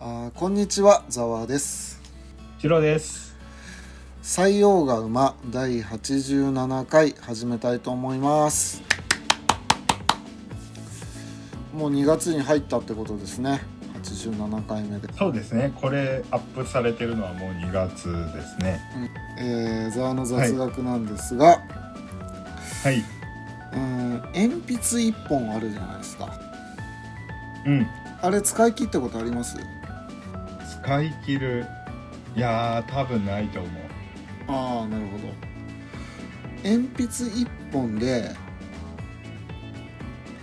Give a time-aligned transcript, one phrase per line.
[0.00, 2.00] あーこんにちはざわです
[2.60, 3.34] チロです。
[4.22, 8.82] 採用が馬第87回始めたいと思います
[11.72, 13.62] もう2月に入ったってことですね
[14.02, 15.72] 87回目で、そうですね。
[15.78, 18.80] これアップされてるのはもう2月ですね。
[19.38, 21.60] えー、ざわの雑学なんですが、
[22.82, 23.04] はい。
[23.74, 24.78] うん鉛筆
[25.10, 26.32] 1本あるじゃないですか
[27.66, 27.86] うん。
[28.22, 29.58] あれ使い切ったことあります？
[30.82, 31.66] 使い切る。
[32.36, 33.72] いやー、多分ないと思う。
[34.48, 35.24] ああなるほど
[36.64, 38.34] 鉛筆1本で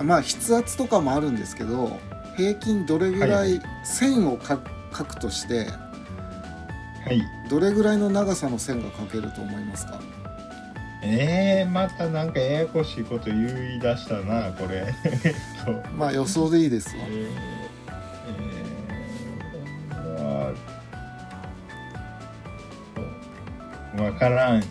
[0.01, 1.99] まあ筆圧とかもあるんですけど
[2.37, 7.21] 平均どれぐらはい線を書くとしてはい。
[7.49, 9.99] どれぐらいの長さの線が書けると思いますか？
[11.03, 14.93] えー、またなんかややこしいこと言い出したな、これ。
[15.97, 17.56] まあ予想でいいですわえー、
[23.97, 24.63] わわからん。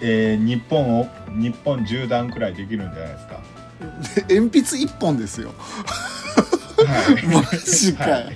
[0.00, 3.40] えー、日本を日本縦断くらいできるんじゃないですか？
[4.34, 7.26] 鉛筆1本ですよはい。
[7.34, 8.26] マジかよ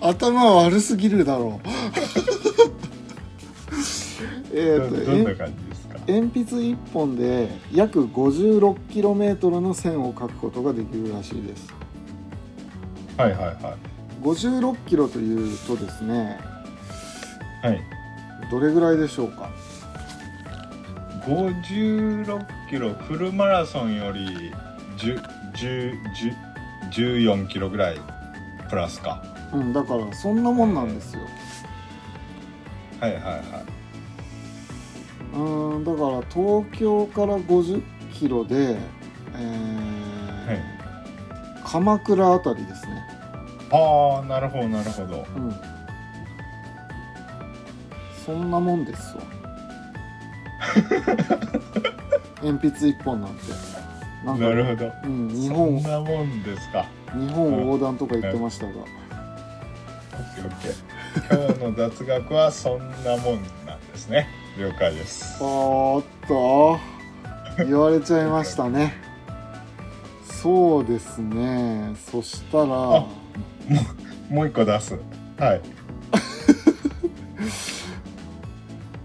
[0.00, 1.68] 頭悪すぎるだろう
[4.52, 5.98] えどっとどんな感じですか？
[6.06, 11.66] 鉛筆1本で約 56km の線を書くことができるらしいです
[13.16, 13.56] はいはいはい。
[14.22, 16.38] 56キロというとですね
[17.62, 17.80] はい。
[18.50, 19.50] どれぐらいでしょうか？
[21.26, 24.52] 56キロフルマラソンより
[24.98, 25.22] 10
[25.54, 26.54] 10 10
[26.90, 28.00] 14キロぐらい
[28.68, 29.22] プラスか。
[29.52, 31.22] うんだからそんなもんなんですよ。
[33.00, 33.64] はいはいは
[35.32, 38.76] うーんだから東京から50キロで、
[39.34, 40.60] えーはい。
[41.64, 42.92] 鎌倉あたりですね。
[42.92, 45.26] いああなるほどなるほど。
[45.36, 45.54] うん。
[48.24, 49.22] そんなもんですわ
[52.42, 53.52] 鉛筆1本なんて。
[54.24, 54.92] なんかなるほど。
[55.04, 56.86] うん、日そ本んなもんですか。
[57.12, 58.84] 日本横断とか言ってましたが、オッ
[60.34, 60.94] ケーオッケー。
[61.46, 64.26] 今日の雑学はそんなもんなんですね。
[64.58, 65.36] 了解です。
[65.42, 66.78] おーっと
[67.58, 68.94] 言われちゃいましたね。
[70.24, 71.94] そうですね。
[72.10, 72.66] そしたら。
[72.66, 73.06] も
[74.42, 74.98] う一個出す。
[75.38, 75.83] はい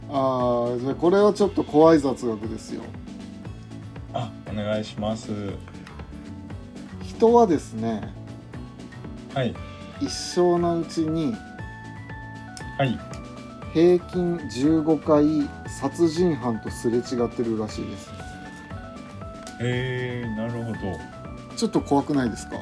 [0.10, 2.82] あーじゃあこれはちょっと怖い雑学ですよ。
[4.14, 5.30] あお願いします。
[7.04, 8.14] 人はですね
[9.34, 9.54] はい。
[10.02, 11.36] 一生のうちに
[12.78, 12.98] はい。
[13.74, 18.10] 平均15回殺人犯とすれ違ってるらしいです。
[19.62, 20.78] えー、なるほど。
[21.56, 22.56] ちょっと怖くないですか？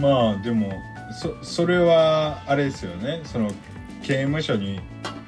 [0.00, 0.72] まあでも
[1.12, 3.20] そそれはあれですよね。
[3.24, 3.50] その
[4.02, 4.80] 刑務所に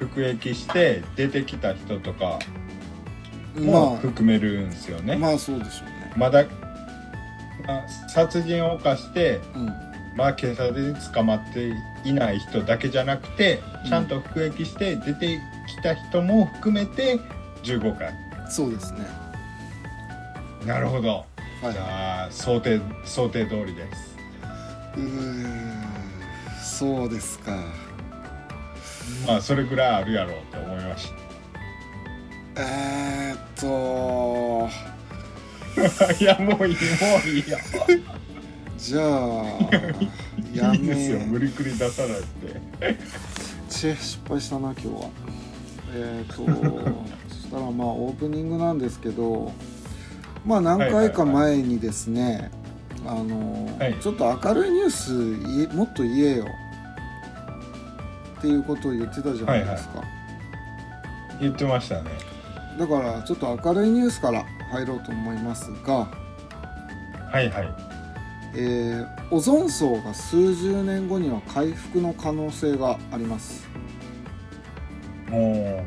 [0.07, 2.39] 服役して出てきた人とか
[3.55, 6.13] もま含めるんですよね、あまあそうでしょうね。
[6.15, 6.45] まだ、
[7.67, 9.93] まあ殺人を犯して、うん。
[10.15, 11.73] まあ、警察に捕まって
[12.05, 13.89] いない人だけじゃなくてうん。
[13.89, 17.19] ちゃんと服役して出てきた人も含めて
[17.63, 18.13] 15回。
[18.49, 18.99] そうですね。
[20.65, 21.25] なるほど。
[21.61, 21.73] はい。
[21.73, 24.17] じゃあ想定想定通りです。
[24.95, 25.83] うーん
[26.61, 27.57] そうですか
[29.27, 31.09] まあそれぐらいあるやろうと思いまし
[32.55, 32.61] た。
[32.61, 34.69] えー、っと。
[36.21, 36.79] いやもういいも
[37.25, 37.57] ういいよ。
[38.77, 40.03] じゃあ
[40.53, 42.97] やいいですよめ無理くり出さないで。
[43.69, 45.09] ち失敗したな今日は。
[45.95, 46.93] えー、っと
[47.29, 49.51] そしたらまあオープニングなんですけど
[50.45, 52.51] まあ何回か前にですね、
[53.05, 53.95] あの、はい。
[54.01, 54.89] ちょっと明るいニュー
[55.69, 56.45] スもっと言えよ
[58.43, 60.03] っていうことを言ってたじゃないですか、
[61.39, 62.11] 言ってましたね。
[62.77, 66.09] だからちょっと明るいニュースから入ろうと思いますが、
[67.31, 67.75] はいはい。
[68.57, 73.65] えーオゾン層が数十年後には回復の可能性があります。
[75.29, 75.85] も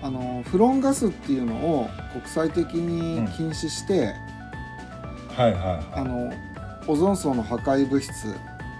[0.00, 4.14] あのフロンガスっていうのを国際的に禁止して、
[5.36, 6.32] うはいはいはあの
[6.86, 8.10] オゾン層の破壊物質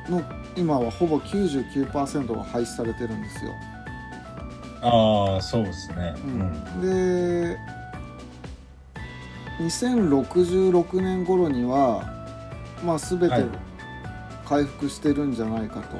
[0.08, 0.22] の
[0.58, 3.54] 今はほぼ99%が廃止されてるんですよ、い
[4.82, 6.14] ああそうですね。
[6.16, 6.80] うん。
[6.80, 7.58] で
[9.60, 12.04] 2066年頃には
[12.84, 13.44] まあ全てはい。
[14.48, 15.98] 回復してるんじゃないかと、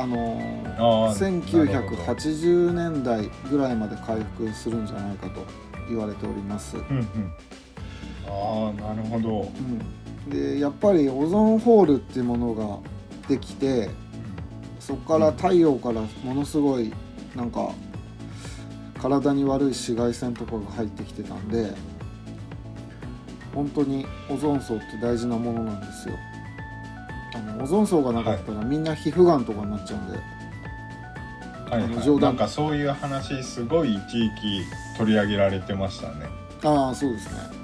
[0.00, 0.40] あの
[0.78, 5.44] あー1980年代ぐらいまで回復するんじゃないかと
[5.88, 7.32] 言われております、うんうん。
[8.28, 9.50] ああなるほど。
[10.26, 12.78] うん、でやっぱりオゾンホールっていうものが
[13.28, 13.90] できて
[14.80, 16.92] そこから太陽からものすごい
[17.36, 17.70] なんか
[19.00, 21.72] 体に悪い紫外線とかが入ってきてたんで
[23.54, 26.14] 本当にオゾン層って大事なものなんですよ。
[27.34, 30.18] あのオゾン層がなかったらみんな皮膚がんとかになっちゃうんで、
[31.70, 32.20] はいはい、冗談。
[32.20, 34.64] なんかそういう話すごい一時期
[34.96, 36.26] 取り上げられてましたね。
[36.64, 37.62] ああそうですね。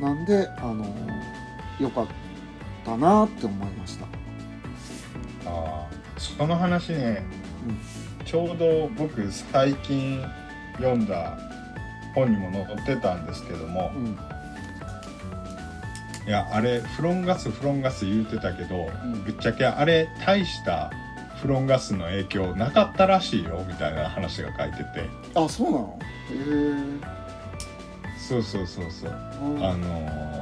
[0.00, 0.86] なんであの
[1.78, 2.06] よかっ
[2.84, 4.06] たなって思いました
[6.20, 7.24] その話ね
[7.66, 8.24] うん。
[8.24, 10.22] ちょうど僕最近
[10.76, 11.38] 読んだ
[12.14, 14.18] 本にも載ってたんですけどもうん。
[16.26, 19.24] いやあれフロンガスフロンガス言うてたけど、ん。
[19.24, 20.90] ぶっちゃけあれ大した
[21.40, 25.08] フロンガスの影響なかったらしいよみたいな話が書いてて。
[25.34, 25.98] あそうなの？
[26.30, 27.10] へえ
[28.28, 29.12] そうそうそうそう。
[29.42, 29.64] うん。
[29.64, 30.39] あのー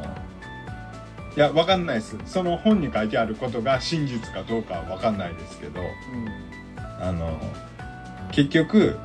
[1.39, 2.17] いやわかんないです。
[2.27, 5.81] その本に書いてあることが真実かどうかはわかんないですけど
[6.99, 7.39] あの
[8.33, 8.99] 結局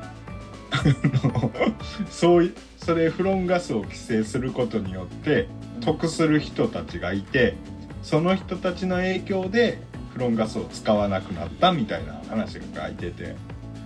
[2.10, 5.46] そういそれフロンガスを規制することによって
[5.80, 7.54] 得する人たちがいて
[8.02, 9.78] その人たちの影響で
[10.12, 13.36] フロンガスを使わなくなったみたいな話が書いてて。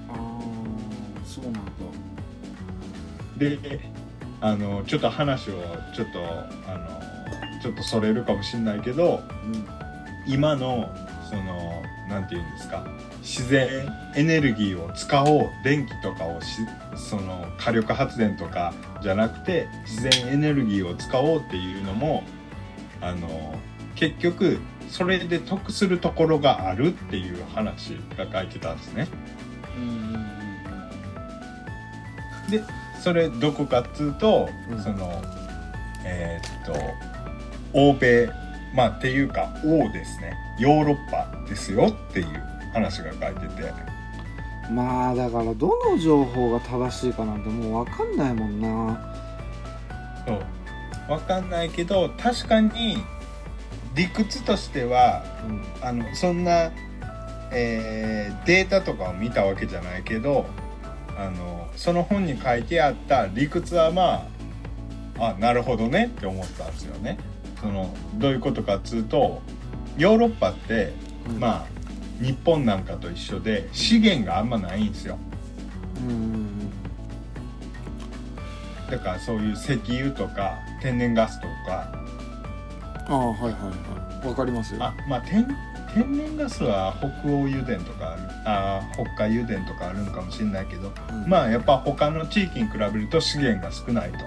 [0.09, 0.17] ああ
[1.27, 1.61] そうなんだ。
[3.37, 3.59] で
[4.41, 5.53] あのちょっと話を
[5.95, 6.19] ちょっと
[6.67, 7.08] あの
[7.61, 9.23] ちょっとそれるかもしれないけど
[10.27, 10.91] 今の
[11.29, 12.87] そのなんて言うんですか？
[13.21, 16.63] 自然エネルギーを使おう電気とかをし
[16.97, 18.73] その火力発電とか
[19.03, 22.25] じゃなくて自然エネルギーを使おうっていうのも
[23.03, 23.55] あの
[23.95, 24.59] 結局
[24.89, 29.09] それで得するところがあるっていう話が書いてたんですね。
[29.77, 30.15] うんうん
[32.47, 32.51] うん。
[32.51, 32.63] で
[33.03, 34.83] それどこかっつうと、うん。
[34.83, 35.23] その
[36.07, 36.73] えーっと
[37.73, 38.29] 欧米
[38.75, 40.37] まあっていうか欧ですね。
[40.59, 42.27] ヨーロッパですよっていう
[42.73, 43.73] 話が書いてて。
[44.71, 49.15] まあだからどの情報が正しいかなんてもう分かんないもんな。
[50.27, 52.99] そうわかんないけど確かに
[53.95, 55.63] 理屈としてはうん。
[55.81, 56.71] あのそんな、
[57.51, 60.47] えーデータとかを見たわけじゃないけど
[61.17, 64.27] あのその本に書いてあった理屈はま
[65.19, 67.19] ああなるほどねって思ったんですよね。
[67.61, 69.43] そのどういうことかっつうと
[69.97, 70.93] ヨーロッパって
[71.29, 71.41] うん。
[71.41, 71.79] まあ
[72.23, 75.19] 日本なんかと一緒で資源があんまないんですよ。
[78.91, 81.93] だからそういう石油とか天然ガスとか。
[83.09, 84.27] ああはいはいはい。
[84.27, 84.83] 分かりますよ。
[84.83, 85.47] あまあ天
[85.95, 90.93] 天然ガスは北欧油田とかあ北海油田とかあるのかもしれないけど。
[91.13, 91.29] うん。
[91.29, 94.19] まあやっぱ他の地域に比べると資源が少ないと。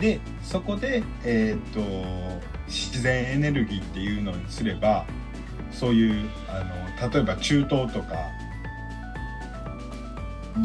[0.00, 1.80] うんでそこで、えー、と
[2.66, 5.04] 自然エネルギーっていうのにすれば
[5.70, 6.64] そういうあ
[7.02, 8.14] の例えば中東とか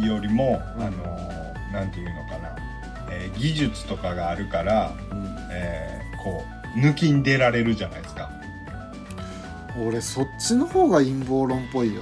[0.03, 0.83] よりも、うん。
[0.83, 2.55] あのなんていうのかな、
[3.11, 5.37] えー技術とかがあるから、うん。
[5.51, 6.43] えーこ
[6.75, 8.29] う抜きん出られるじゃないですか。
[9.85, 12.01] 俺そっちの方が陰謀論っぽいよ、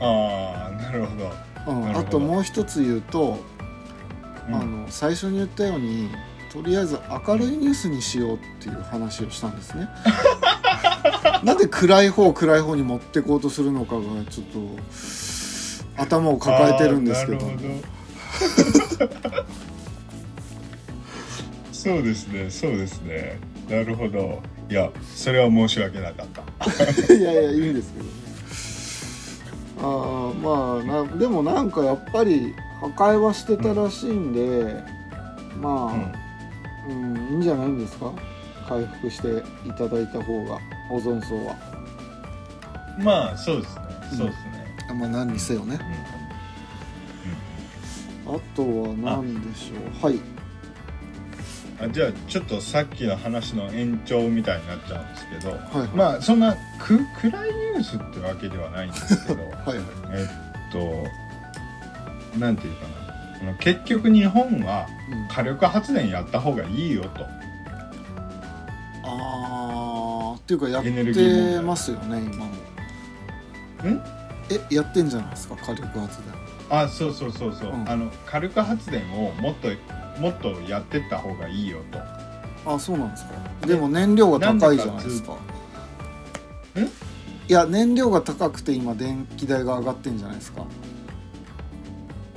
[0.00, 1.32] ああなるほど。
[1.72, 3.53] うん、あともう一つ言うと、うん
[4.48, 6.10] あの最初に言ったように
[6.52, 9.88] とりあえず明るいニュースにしようっていう話をしたんですね。
[11.42, 14.60] なんで暗い方暗い方に持ってこうとするのかがちょっと
[15.96, 17.40] 頭を抱えてるんですけど。
[17.40, 17.46] ど。
[21.72, 23.38] そうですねそうですね。
[23.68, 24.40] なるほど。
[24.70, 26.44] いやそれは申し訳なかった。
[27.14, 28.10] いやいやいいんですけどね。
[29.82, 34.82] ああまあなでもなんかやっぱり破壊はしてたらしいんで、
[35.60, 35.94] まあ、
[36.88, 37.16] うん。
[37.30, 38.12] いいんじゃないんですか？
[38.68, 40.58] 回復していただいた方が
[40.90, 41.56] オゾン層は。
[42.98, 43.82] まあそうですね。
[44.12, 45.78] うんそうですね、まあ何にせよね。
[48.26, 48.36] うん。
[48.36, 50.06] あとは何でしょう？
[50.06, 50.20] はい。
[51.80, 59.78] あじゃあちょっとさっきの話の延長みたいになっちゃうんですけどはいはい、まあそんなく暗いニュースってわけではないんですけど はいはい。
[60.12, 60.24] え
[60.68, 60.78] っと
[62.38, 62.94] なんていうかな。
[63.40, 65.28] あの結局日本はうん。
[65.28, 67.26] 火力発電やった方がいいよと。
[69.06, 72.46] あーっていうかやって題ますよね今も。
[72.46, 74.02] ん？
[74.50, 76.18] えやってんじゃないですか火力発
[76.70, 76.80] 電。
[76.80, 77.88] あそうそうそうそう、うん。
[77.88, 79.68] あの火力発電をもっと
[80.20, 81.98] もっとやってった方がいいよと。
[82.72, 83.32] あそうなんですか。
[83.66, 85.32] でも燃料が高いじゃないですか。
[85.32, 85.36] ん？
[87.46, 90.64] いや燃料が高くて今電気代が上がってんじゃないですか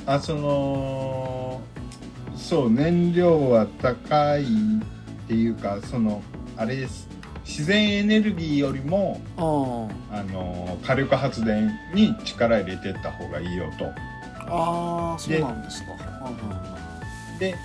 [0.07, 1.61] あその
[2.33, 4.45] そう燃料は高いっ
[5.27, 6.23] ていうかその
[6.55, 7.07] あれです。
[7.43, 13.85] 自然エネルギーよりもああの火力発電に力入れてった方がいいよと。
[14.49, 15.89] ああそうなんですか。
[17.37, 17.55] で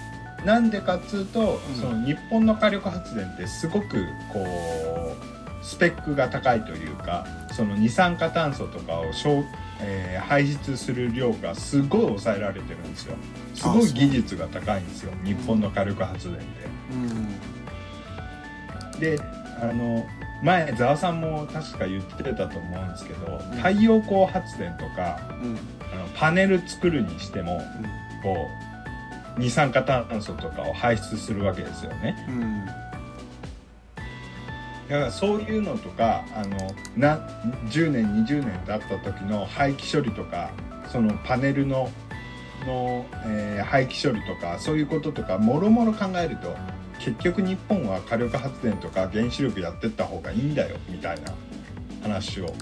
[0.45, 1.81] なんでかっつうと、うん。
[1.81, 9.45] その日本の火力発電ってすごくこうスペックが高いというかその二酸化炭素とかを消、
[9.83, 13.17] えー排出する量がすごい抑えられてるんですよ。
[13.55, 16.45] すごい技術が高いんですよ日本の火力発電って。
[18.95, 19.01] うん。
[19.01, 19.19] で
[19.61, 20.07] あの
[20.43, 23.39] 前ざわさんも確か言ってたと思うんですけど、ん。
[23.57, 25.59] 太陽光発電とかうん。
[25.93, 27.61] あのパネル作るにしても
[28.23, 28.49] こ
[29.37, 32.17] う二酸化炭素とかを排出するわけですよね。
[34.93, 36.57] だからそういうのとかあの
[36.99, 37.27] な
[37.71, 40.51] 10年20年経った時の廃棄処理とか
[40.93, 41.91] そのパネルの
[42.67, 46.55] の、えー廃棄処理とかそういうこととかもろもろ考えると
[46.99, 51.33] 結局日本は火力発電とか原子力やってった方がいいんだよみたいな
[52.03, 52.53] 話を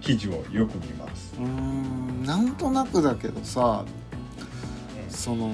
[0.00, 1.34] 記事をよく見ます。
[1.38, 3.84] うんなんとなくだけどさ
[5.10, 5.52] その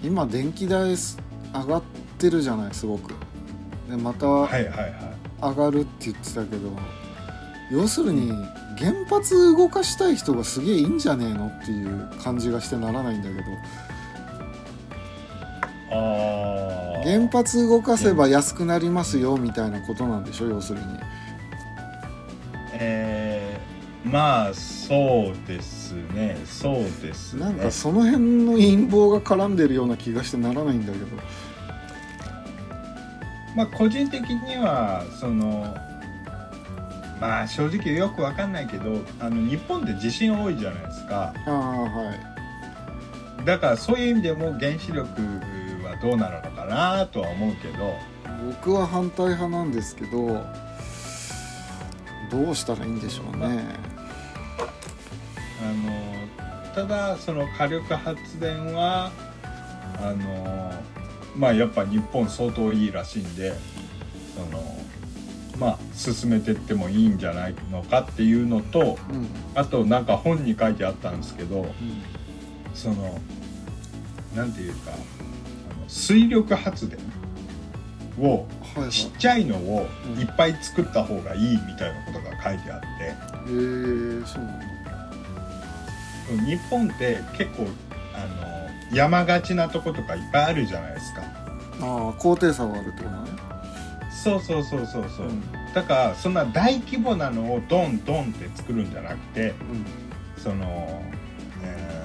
[0.00, 1.82] 今電気代上がっ
[2.18, 3.14] てるじゃないすごく
[3.88, 4.26] でまた。
[5.40, 6.72] 上がるって言ってたけど
[7.70, 8.32] 要するに
[8.76, 13.42] 原発動かしたい人がすげえいいんじゃねえのっていう感じがしてならないんだけど。
[17.04, 20.86] 原発動かせば安くなりますよみたいなことなんでしょ要するに。
[22.74, 23.48] えー
[24.04, 26.38] まあそうですね。
[26.46, 27.44] そうですね。
[27.44, 31.06] なんかその辺の陰謀が絡んでるような気がしてならないんだけど
[33.58, 35.76] まあ個人的にはその
[37.20, 41.34] まあ正直よくわかんないけどあの日本って地震多いじゃないですか。
[41.46, 42.14] ああは
[43.42, 43.44] い。
[43.44, 45.10] だからそういう意味でも原子力
[45.84, 48.18] はどうなるのかなとは思うけど。
[48.62, 50.46] 僕は反対派なんですけど
[52.30, 53.64] どうしたらいいんでしょうね。
[55.60, 59.10] あのただその火力発電は
[60.00, 60.72] あの
[61.36, 63.54] まあやっぱ日本相当いいらしいんで
[64.34, 64.62] その
[65.58, 69.16] まあ進めてってもいいんじゃないのかっていうのとうん。
[69.16, 71.66] うんあとなんか本に書いてあったんですけど
[72.74, 73.20] その
[74.36, 74.96] なんていうかあ
[75.80, 76.98] の水力発電
[78.20, 78.46] を
[78.90, 80.20] ちっちゃいのをうん。
[80.20, 82.86] いっぱい作った方がいいみたいなことが書いてあって。
[82.86, 83.12] へえ
[84.26, 86.44] そうなんだ。
[86.46, 87.66] 日本って結構
[88.92, 91.22] 山がちなとことかいっぱいあるじゃないですか。
[91.80, 93.30] ああ高低差があるってことね。
[94.10, 95.42] そうそうそうそうそう、うん。
[95.74, 99.86] だからそんな大規模なのをドンドンって作るんじゃなくてうん。
[100.42, 101.02] その、
[101.62, 102.04] え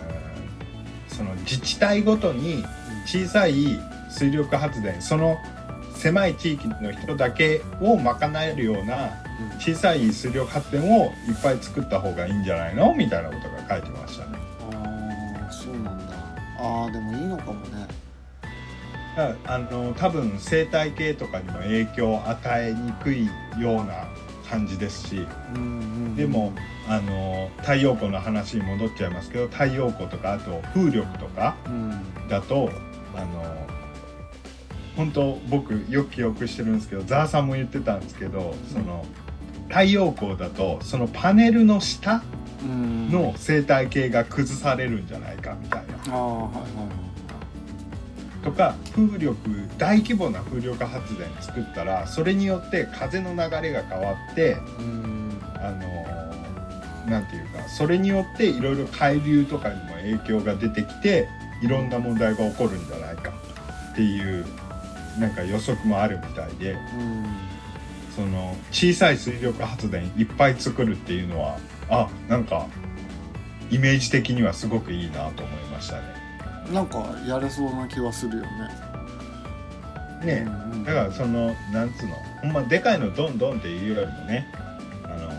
[1.10, 2.64] ーその自治体ごとに
[3.06, 5.38] 小さい水力発電その
[5.96, 9.12] 狭い地域の人だけを賄えるような
[9.52, 9.60] うん。
[9.60, 12.94] 小さい水力発電をいっぱい作った方がいいんじゃないの？
[12.96, 14.38] みたいなことが書いてましたね。
[16.64, 17.88] ああでもいいのかもね。
[19.46, 23.28] あの多分生態系とかにも影響を与えにくい
[23.60, 24.08] ような
[24.50, 26.52] 感じですしうんうんでも
[26.88, 32.28] あの太陽光の話に戻っちゃいますけど太陽光とかあと風力とかうん。
[32.28, 32.72] だと
[33.16, 33.68] あの
[34.96, 39.06] 本当僕よく記憶してるんですけどザーさんも言ってたんですけどその
[39.70, 46.50] 太陽光だとそのパネルの下うんの生態系が崩されるんじゃないかみたいな。
[48.44, 49.38] とか風力
[49.78, 54.58] 大規模な風力発電作ったらそれによって風の流れが変わって
[55.56, 61.30] あのなんていうかそれによっていろいろ海流とかにも影響が出てきて
[61.62, 63.32] いろんな問題が起こるんじゃないか
[63.94, 64.46] っていう
[65.18, 67.26] なんか予測もあるみたいでうん。
[68.16, 71.58] その小さい水力発電いっぱい作るっていうのは
[71.94, 72.66] あなんか
[73.70, 76.02] イメージ的にはすごくいいなと思いましたね。
[76.72, 78.50] なんかやれそうな気はするよね。
[80.24, 80.46] ね。
[80.48, 80.84] うんうん。
[80.84, 82.16] だからそのなんつうの？
[82.42, 84.48] ほんまでかいのドンドンっていうよりもね
[85.04, 85.30] あの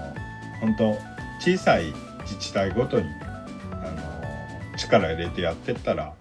[0.60, 0.98] 本当
[1.40, 1.92] 小さい
[2.22, 3.06] 自治体ごとに
[3.72, 6.12] あの力入れてやってったら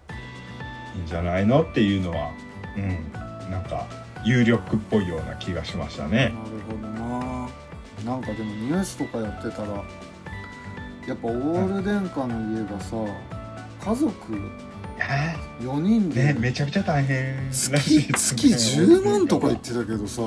[0.96, 2.30] いいんじゃないのっていうのは
[2.76, 3.86] うんなんか
[4.24, 6.16] 有力っぽいような気がしましたね。
[6.16, 6.34] なる
[6.68, 7.48] ほどな。
[8.04, 9.82] なんかでもニュースとかやってたら
[11.06, 12.96] やっぱオール電化の家がさ
[13.84, 14.14] 家族
[14.98, 18.06] え4人ーねでめちゃくちゃ大変らしいね。
[18.14, 20.22] 月10万とか言ってたけどさ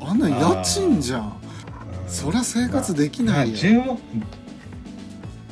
[0.00, 1.22] あんな家賃じゃん。
[1.22, 2.08] うん。
[2.08, 3.98] そりゃ生活できまあないよ、10万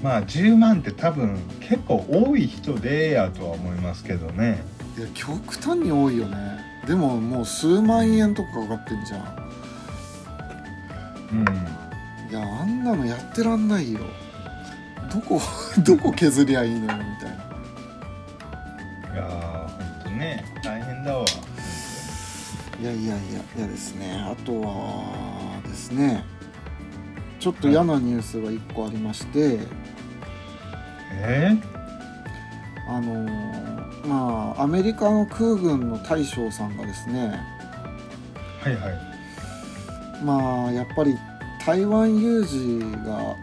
[0.02, 4.62] まあ10万って多分結構多い人でやとは思いますけどね。
[4.98, 6.36] いや極端に多いよね。
[6.86, 9.20] でももう数万円とかかかってんじゃん。
[11.32, 11.81] うん
[12.32, 14.00] いやあんなのやってらんないよ。
[15.12, 15.38] どこ
[15.84, 17.30] どこ削りゃいいのよみたい
[19.10, 19.12] な。
[19.12, 21.26] いやーほんとね大変だわ。
[22.80, 23.14] いやいやいや
[23.58, 24.18] いやですね。
[24.18, 26.24] あとはですね
[27.38, 29.58] ちょっと嫌なニュースが1個ありまして、
[31.12, 31.54] え？
[32.88, 40.24] あのーまあアメリカの空軍の大将さんがですねー、はいはい。
[40.24, 41.14] まあやっぱり
[41.64, 43.36] 台湾有事が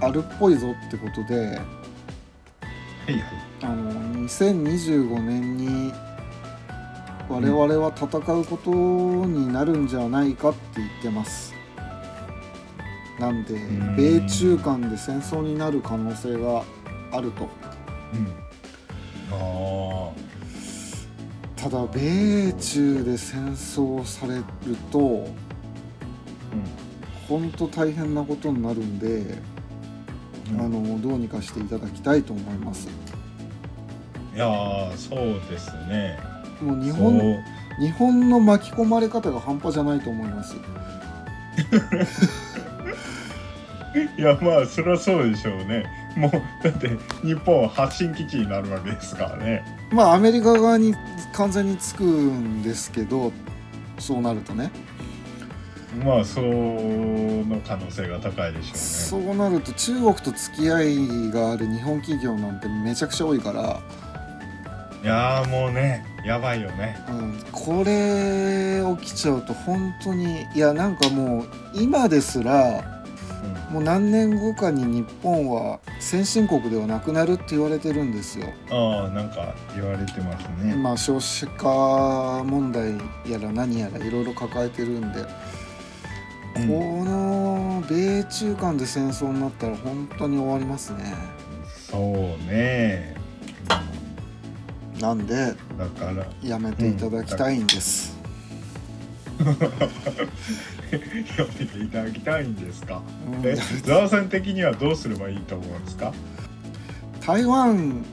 [0.00, 3.22] あるっぽいぞってことではいはい。
[3.62, 3.92] あの
[4.26, 5.92] 2025年に
[7.28, 11.54] 我々は戦うことになるんじゃないかって言ってます。
[13.18, 13.96] なんでん。
[13.96, 16.62] 米中間で戦争になる可能性が
[17.12, 17.48] あると。
[18.12, 18.42] うん。
[19.32, 20.10] あ
[21.56, 24.44] ただ米中で戦争される
[24.90, 26.81] とーうん
[27.32, 29.38] 本当大変なことになるんで、
[30.52, 30.60] うん。
[30.60, 32.88] あのどうにかしていただきたいと思います。
[34.34, 36.18] いやーそうですね。
[36.60, 37.18] もう日本
[37.80, 40.56] 日本の巻き込まれ方が半端じゃないと思います。
[44.18, 45.84] いやまあそりゃそうでしょうね。
[46.16, 46.90] もうだって
[47.22, 49.64] 日本は発信基地になるわけですからね。
[49.90, 50.94] まあアメリカ側に
[51.32, 53.32] 完全につくんですけど
[53.98, 54.70] そうなるとね
[56.04, 63.78] まあその可能性が高いでしょそうなると中国と付き合いがある日本企業なんてめちゃくちゃ多いから、うね
[65.02, 66.96] いやーもうねやばいよね。
[67.08, 73.02] うん、これ起きちゃうと本当にいやなんかもう今ですら
[73.72, 78.46] もう何年後かに日本は先進国ではなくなるって言われてるんですよ。
[78.70, 85.24] ああなんか言われてますね、まあ少子化問題やら何やらいろいろ抱えてるんで、
[86.56, 91.14] うんこの米中間で戦争になったら本当に終わりますね。
[91.90, 92.02] そう
[92.50, 93.14] ね
[95.00, 95.34] なんで
[95.78, 98.16] だからやめていただきたいんです。
[99.42, 99.46] や
[101.58, 103.00] めていただきたいんですか？
[103.26, 106.12] うんえザワさん的にはどうすればいいと思うんですか？
[107.26, 108.04] 台湾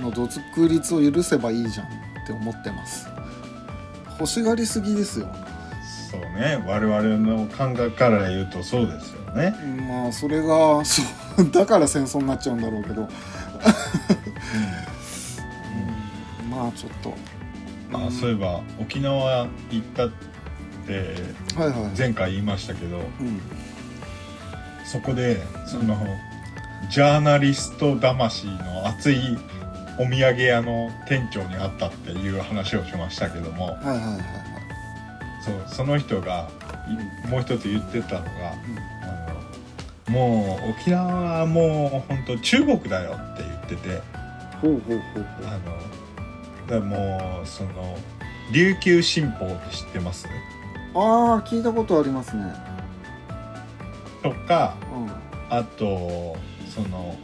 [0.00, 0.28] の独
[0.68, 1.88] 立を許せばいいじゃんっ
[2.26, 3.06] て思ってます。
[4.20, 5.28] 欲しがりすぎですよ。
[6.12, 9.54] そうね我々の感覚から言うとそうですよね、
[9.88, 11.02] まあそれが そ
[11.38, 13.08] うだから戦争になっちゃうんだろうけど、
[16.50, 17.14] まあちょっと。
[17.94, 20.10] あそういえば沖縄行ったっ
[20.86, 21.14] て
[21.56, 21.98] はいはい。
[21.98, 23.40] 前回言いましたけどうん。
[24.84, 25.96] そこでその
[26.90, 29.38] ジャーナリスト魂の熱い
[29.98, 34.51] お土産屋の店長に会ったっていう話をしましたけどもはいはいはいはい。
[35.44, 36.48] そうその人が
[37.26, 38.30] いもう一つ言ってたのが
[39.02, 44.00] あのもう沖縄はもう本当中国だよって言ってて
[44.60, 45.46] ほうほうほうほう。
[45.46, 45.76] あの
[46.66, 47.98] だからもうその
[48.52, 50.28] 琉球新報って知ってます？
[50.94, 52.44] ああ聞いたことありますね。
[54.22, 55.10] とかうん。
[55.50, 56.36] あと
[56.68, 57.16] その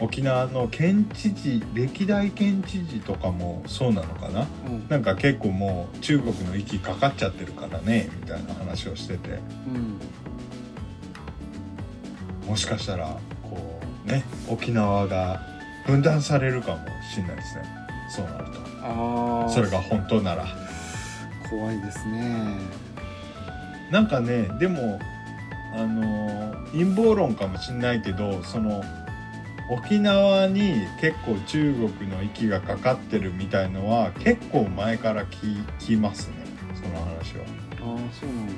[0.00, 4.46] 沖縄の県知事歴代県知事とかもそうなのかな？
[4.66, 4.88] うん。
[4.88, 9.98] なんか結構もう中国の息かかっちゃってるからねみたいな話をしててうん。
[12.48, 15.40] もしかしたらこうね沖縄が
[15.86, 16.78] 分断されるかも
[17.12, 17.64] しれないですね
[18.10, 19.48] そうなると。
[19.48, 20.46] それが本当なら
[21.48, 22.58] 怖いですね。
[23.90, 24.98] なんかねでも
[25.74, 28.82] あの陰謀論かもしれないけどその
[29.70, 36.34] 沖縄に結構中国の息がかかってるみたいのは結構前から聞聞きますね
[36.74, 37.44] その話は。
[37.80, 38.52] ああそうなんだ。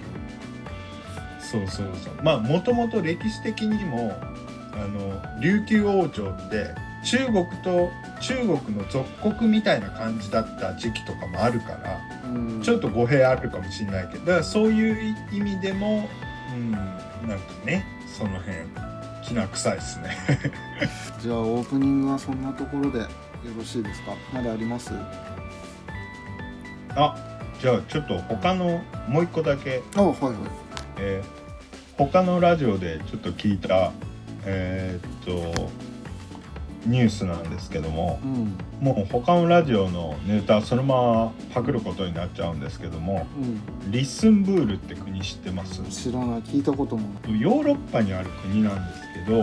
[1.40, 4.12] そうそうそうまあもともと歴史的にも
[4.73, 7.90] あの琉球王朝って中国と
[8.21, 9.05] 中国の属
[9.37, 12.01] 国みたいな感じだった時期とかもあるから
[12.35, 12.62] うん。
[12.62, 16.09] ちょっと語弊あるかもしれないけどだからそういう意味でも
[16.53, 17.87] うんなんかね
[18.19, 18.57] その辺
[19.26, 20.16] きな臭いですね
[21.20, 23.06] じゃあオープニングはそんなところでよ
[23.58, 24.12] ろしいですか？
[24.32, 24.92] まだあります？
[26.94, 27.14] あ
[27.60, 30.32] じゃあちょっと他のもう一個だけあはいはい。
[30.98, 31.46] えー
[31.98, 33.90] 他のラジオでちょっと聞いた
[34.44, 35.70] えーっと
[36.87, 38.59] ニュースなんですけどもうん。
[38.81, 43.27] もう他のラジオのネタそのままパクることになっちゃうんですけども
[43.85, 43.90] うん。
[43.90, 45.83] リッスンブールって国知ってます？
[45.90, 46.42] 知らない。
[46.42, 47.03] 聞いたことも。
[47.29, 47.40] ない。
[47.40, 49.38] ヨーロッパにある国なんですけど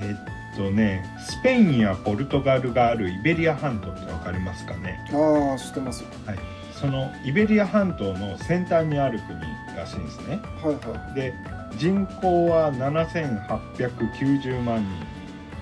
[0.00, 0.14] え
[0.54, 4.98] っとねスペインやポルトガルがあるイベリア半島ってわかりますかね？
[5.12, 6.04] ああ知ってます。
[6.80, 9.40] そのイベリア半島の先端にある国
[9.76, 10.40] らしいんですね。
[10.62, 11.32] はいはで
[11.78, 14.86] 人口は7890万人、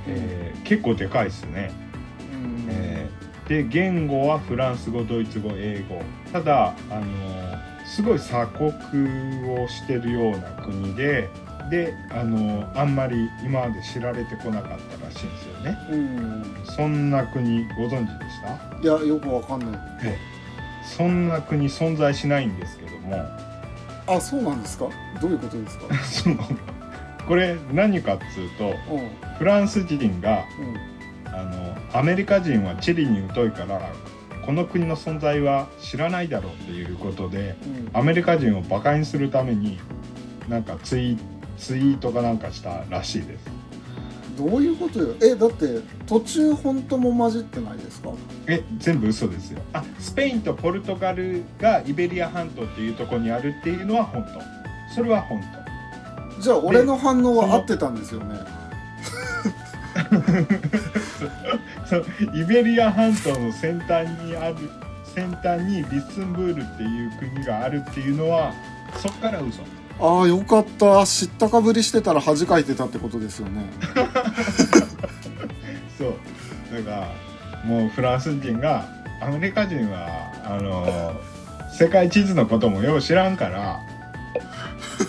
[0.08, 1.70] えー結構でかいですね、
[2.32, 2.66] うん。
[2.70, 6.00] えーで言語はフランス語ドイツ語英語。
[6.32, 7.04] ただあの
[7.84, 8.70] すごい鎖国
[9.60, 11.28] をしてるような国で
[11.68, 15.78] であのあんまり今まで知られてこなかったらしいんですよね。
[15.90, 16.44] うん。
[16.76, 18.80] そんな国ご存知でした？
[18.80, 19.80] いやよくわかんない。
[20.84, 23.16] そんな国存在しないんですけども。
[24.06, 24.88] あそうなんですか？
[25.20, 25.94] どういうことですか？
[26.04, 26.36] そ の
[27.26, 28.74] これ何かっつうと
[29.38, 30.44] フランス人が
[31.26, 33.80] あのアメリカ人は地理に疎いから
[34.44, 37.56] この国の存在は知らないだろうっていうことで
[37.92, 37.98] うん。
[37.98, 39.78] アメリカ人をバカにするために
[40.48, 41.16] なんかツイ
[41.58, 43.50] ツイートかなんかしたらしいです。
[44.36, 45.14] どういうことよ？
[45.22, 48.10] えだって途中本当も混じってないですか？
[48.48, 49.60] え全部嘘ですよ。
[49.72, 54.94] あスペインとポルトガルがイベリア半島っていうところにあるっていうのは本当。
[54.94, 55.40] それは本
[56.42, 58.34] じゃあ俺の反応は合ってたんですよね。
[62.34, 64.56] イベリア半島の先端にある
[65.14, 68.52] 先端にリッスンブールっていう国があるっていうのは
[68.96, 69.62] そっから嘘。
[70.00, 71.06] ああよかった。
[71.06, 73.70] 知ったかぶりしてたら恥かいてたってことですよね。
[75.96, 76.16] そう。
[76.74, 77.08] だから
[77.64, 78.84] もうフランス人が
[79.20, 81.14] アメリカ人はあの
[81.72, 83.78] 世界地図のこともよう知らんから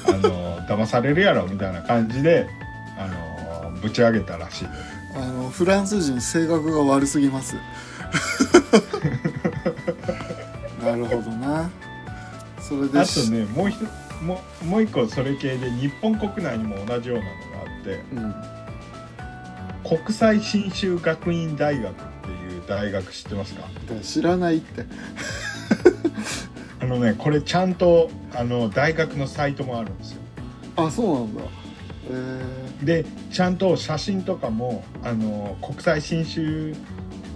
[0.08, 2.47] あの騙されるやろみたいな感じで
[2.97, 4.67] あのぶち上げたらしい。
[5.15, 7.56] あのフランス人性格が悪すぎます。
[10.84, 11.69] なるほどな。
[12.60, 13.82] それであとねもう一つ
[14.23, 18.34] もうもう一個それ系で日本国内にも同じようなのがあってうん。
[19.99, 23.63] 国際信州学院大学っていう大学知ってますか？
[24.02, 24.86] 知らないって。
[26.80, 30.21] あのねこれちゃんとあの大学のサイトもあるんですよ
[30.75, 31.41] あそうなんだ。
[32.12, 36.73] えでちゃんと写真とかもあの国際信州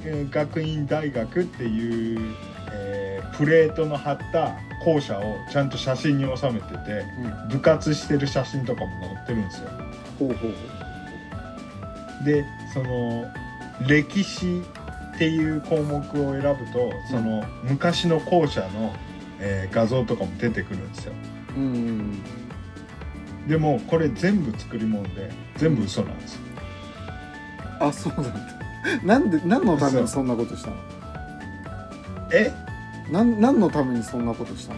[0.03, 2.35] えー学院大学っていう、
[2.73, 9.69] えープレートの貼った校舎をちゃんと写真に収めててーうん、部活してる写真とかも載ってるんですよ。
[10.17, 13.25] ほうほうでその
[13.87, 14.63] 歴史
[15.15, 16.01] っていう項目を
[16.33, 18.95] 選ぶとその昔の校舎の、
[19.39, 21.13] えー画像とかも出てくるんですよ。
[21.55, 22.21] うんうん
[23.47, 26.41] でもこれ全部作り物で全部嘘なんですよ。
[27.79, 28.39] あそうなんだ。
[29.03, 30.75] なんで何のためにそんなことしたの？
[32.33, 32.51] え？
[33.11, 34.73] なん何のためにそんなことした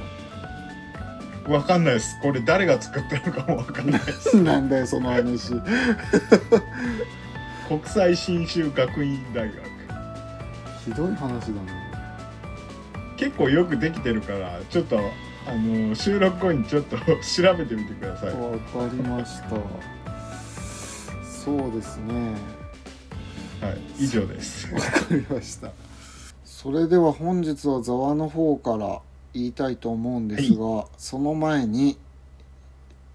[1.48, 1.54] の？
[1.54, 2.20] わかんないです。
[2.22, 4.38] これ誰が作ったのかもわかんないです。
[4.42, 5.54] なんだよその話。
[7.68, 9.58] 国際信州学院大学。
[10.86, 11.62] ひどい話だな。
[13.18, 15.00] 結構よくできてるからちょっと
[15.48, 18.34] あの収録後にちょっと 調べてみてください。
[18.34, 19.50] わかりました。
[21.24, 22.34] そうですね。
[23.62, 24.74] はい以上です。
[24.74, 25.72] わかりました。
[26.46, 29.02] それでは本日はざわの方から
[29.34, 31.98] 言いたいと思うんですが、その前に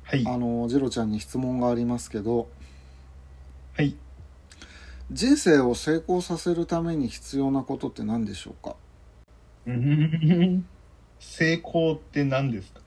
[0.04, 0.24] はい。
[0.26, 2.48] あのジロちゃんに質問がありますけど
[3.76, 3.94] はい。
[5.12, 8.76] 人生を成功させるために必要なことって何でしょうか？
[9.66, 10.66] うん
[11.30, 12.80] 成功って何ですか？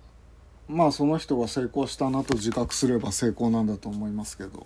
[0.68, 4.66] まあその人が成功したなと自覚すれば成功なんだと思いますけど。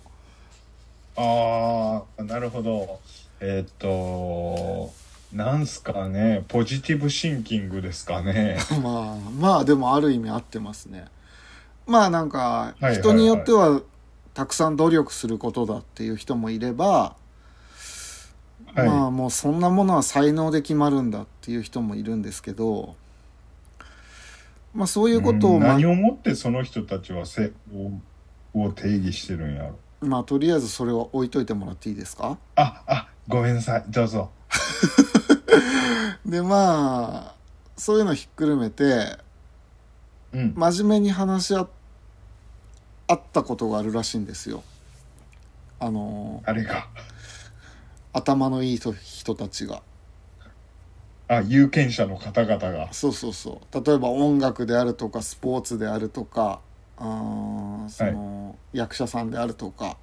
[1.16, 3.00] ああなるほど。
[3.40, 4.92] えーっと
[5.32, 6.44] なんすかね？
[6.48, 8.58] ポジティブシンキングですかね？
[8.82, 11.06] まあまあでもある意味合ってますね。
[11.86, 13.80] まあなんか人によっては
[14.34, 17.16] たくさん努力することだっていう人もいれば、
[18.74, 22.94] はい、まあもうそんなものは才能で決まるんだっていう人もいるんですけど
[24.74, 28.00] まあそういうことを、うんま何をもってその人たちは成功
[28.54, 29.78] を定義してるんやろ。
[30.00, 32.38] まあとりあえずそれを置いといてもらっていいですか？
[32.56, 33.84] ああごめんなさい。
[33.88, 34.30] どうぞ。
[36.26, 37.34] でまあ
[37.76, 39.18] そういうのひっくるめて
[40.32, 40.54] うん。
[40.56, 41.68] 真面目に話し合
[43.08, 44.62] あったことがあるらしいんですよ。
[45.78, 46.88] あのあれが。
[48.14, 49.82] 頭のいい人人たちが
[51.36, 52.92] あ有権者の方々が。
[52.92, 53.84] そうそうそう。
[53.84, 56.60] 例えば音楽であるとかスポーツであるとか
[56.98, 59.96] あーその、役者さんであるとか。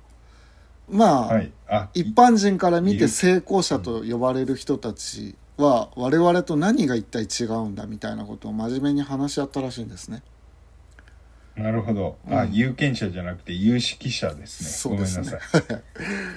[0.89, 1.51] まあ、はい。
[1.67, 10.23] あ一般人から見て成功者と呼ばれる人たちは我々と何が一体違うんだみたいなことを真面目に話し合ったらしいんですね。
[11.55, 12.17] なるほど。
[12.29, 12.53] あ、うん。
[12.53, 14.69] 有権者じゃなくて有識者ですね。
[14.69, 15.25] そうですね。
[15.25, 15.81] ごめんなさい。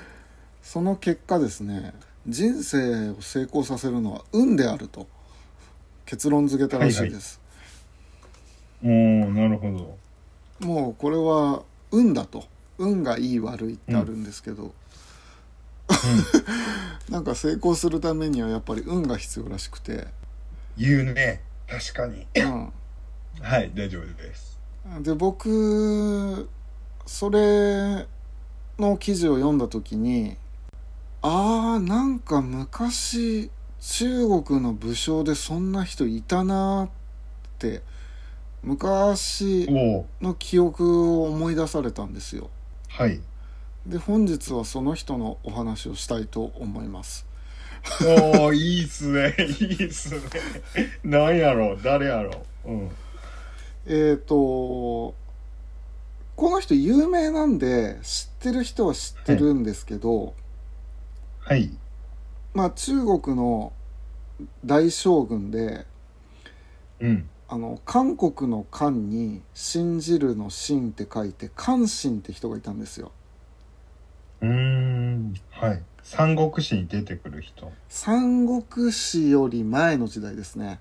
[0.63, 1.93] その結果ですね
[2.27, 5.07] 人生を成功させるのは運であると
[6.07, 7.41] 結論付けたらしいです、
[8.83, 9.97] おーなるほ
[10.61, 10.67] ど。
[10.67, 12.45] もうこれは運だと。
[12.79, 14.75] 運がいい悪いってあるんですけど、
[17.09, 20.09] なんか成功するためにはやっぱり運が必要らしくて、
[20.77, 21.43] 言うね。
[21.69, 22.27] 確かに。
[22.35, 22.73] うん、
[23.41, 24.59] はい大丈夫です。
[25.01, 26.49] で僕
[27.07, 28.07] それ
[28.79, 30.37] の記事を読んだ時に
[31.23, 36.91] あーなんか昔中国の武将でそんな人いたなっ
[37.59, 37.83] て
[38.63, 39.67] 昔
[40.21, 42.51] の記憶を思い出されたんですよ。
[42.89, 43.21] はい。
[43.87, 47.27] で本日はその人のお話をしたいと思います。
[48.37, 49.35] おおいいっすね。
[49.61, 50.21] いいっすね。
[51.03, 51.81] なんやろう？
[51.83, 52.69] 誰やろう？
[52.71, 52.91] うん。
[53.87, 55.15] えっ、とこ
[56.37, 60.35] の人有名なんで知ってる人は知ってるんですけど、
[61.53, 61.71] はい。
[62.55, 63.75] まあ中国の
[64.65, 65.85] 大将軍で
[66.99, 67.29] うん。
[67.47, 73.13] あの韓国の漢に信じるの信って書いて韓信って人がいたんですよ。
[74.41, 75.35] うーん。
[75.51, 75.83] はい。
[76.03, 77.71] 三国志に出てくる人。
[77.91, 80.81] 三国志より前の時代ですね。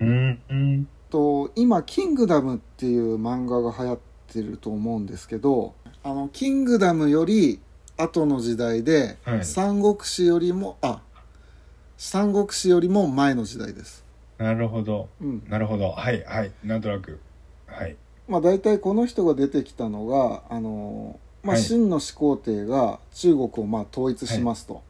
[0.00, 0.88] うんうん。
[1.10, 7.60] と今「キングダム」っていう漫画が流行ってると思うんですけどあの「キングダム」より
[7.96, 9.44] 後の時代で、はい。
[9.44, 11.00] 三国志よりもあ
[11.96, 14.04] 三国志よりも前の時代です。
[14.38, 15.08] なるほど。
[15.20, 15.44] うん。
[15.48, 15.90] なるほど。
[15.90, 16.52] はいはい。
[16.64, 17.20] なんとなく。
[17.66, 17.96] はい。
[18.28, 21.62] まあ大体この人が出てきたのがあのまあはい。
[21.62, 24.82] 秦の始皇帝が中国をまあ統一しますと、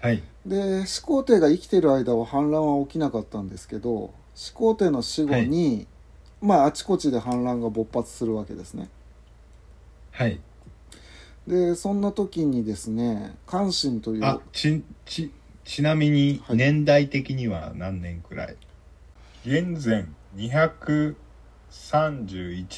[0.00, 0.22] はい。
[0.46, 5.86] で始皇帝が生きてる間は反乱は起きなかったんですけど始皇帝の死後に、
[6.42, 8.88] まああちこちで反乱が勃発するわけですね。
[10.10, 10.40] はい
[11.46, 15.30] でそんな時にですね関心というあちち
[15.64, 16.56] ちなみにはい。
[16.56, 18.56] 年代的には何年くらい、
[19.46, 21.14] 現前231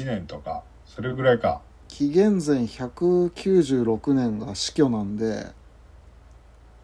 [0.05, 1.61] 年とかそれぐらいか。
[1.88, 5.46] 紀元前196年が死去なんで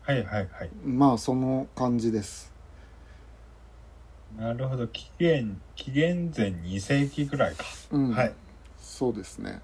[0.02, 0.70] はいはいはい。
[0.84, 2.52] まあその感じです。
[4.36, 4.86] なるほど。
[4.88, 8.32] 紀元紀元前2世紀ぐらいか、うん、はい。
[8.80, 9.60] そうですね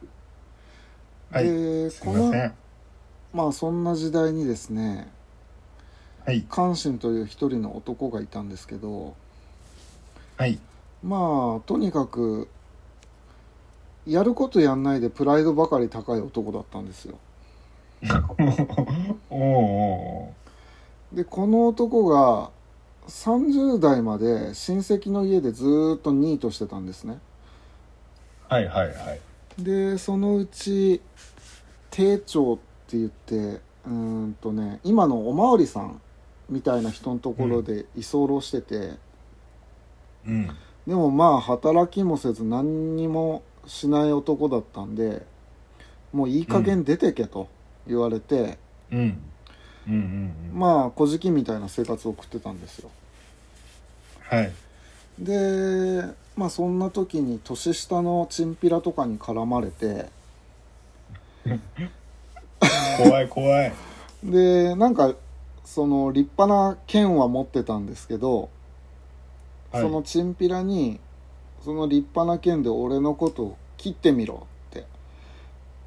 [1.30, 1.44] はい。
[1.44, 2.54] ですこのいません。
[3.32, 5.10] まあそんな時代にですね
[6.24, 6.44] はい。
[6.48, 9.14] 関心という一人の男がいたんですけど
[10.36, 10.58] はい。
[11.02, 12.48] まあとにかく
[14.06, 17.18] やることやんないでプライドばかり高い男だったんですよ。
[19.28, 20.32] おうお
[21.12, 22.50] うでこの男が
[23.08, 27.18] 30代まで親戚の家でずーっとニートしてたんですね。
[28.48, 29.20] はいはいはい
[29.58, 31.00] でそのうち
[31.90, 36.00] 丁長って言ってうーんとね今のおまわりさん
[36.48, 38.92] みたいな人のところで居候してて、
[40.26, 40.50] うん。
[40.86, 45.26] でもまあ働きもせず何にもしない男だったんで
[46.12, 47.48] もういい加減出てけと
[47.86, 48.58] 言われて、
[48.90, 49.20] うん。
[49.86, 50.32] うん。
[50.54, 52.90] まあ小じみたいな生活を送ってたんですよ。
[54.20, 54.52] はい。
[55.18, 56.02] で
[56.38, 60.06] まあそんな時に年下のチンピラとかに絡まれて。
[62.96, 63.72] 怖い怖い。
[64.22, 65.14] でなんか
[65.64, 68.50] その立派な剣は持ってたんですけど、
[69.72, 69.82] はい。
[69.82, 71.00] そのチンピラに
[71.64, 74.86] その立派な剣で俺のことを切ってみろって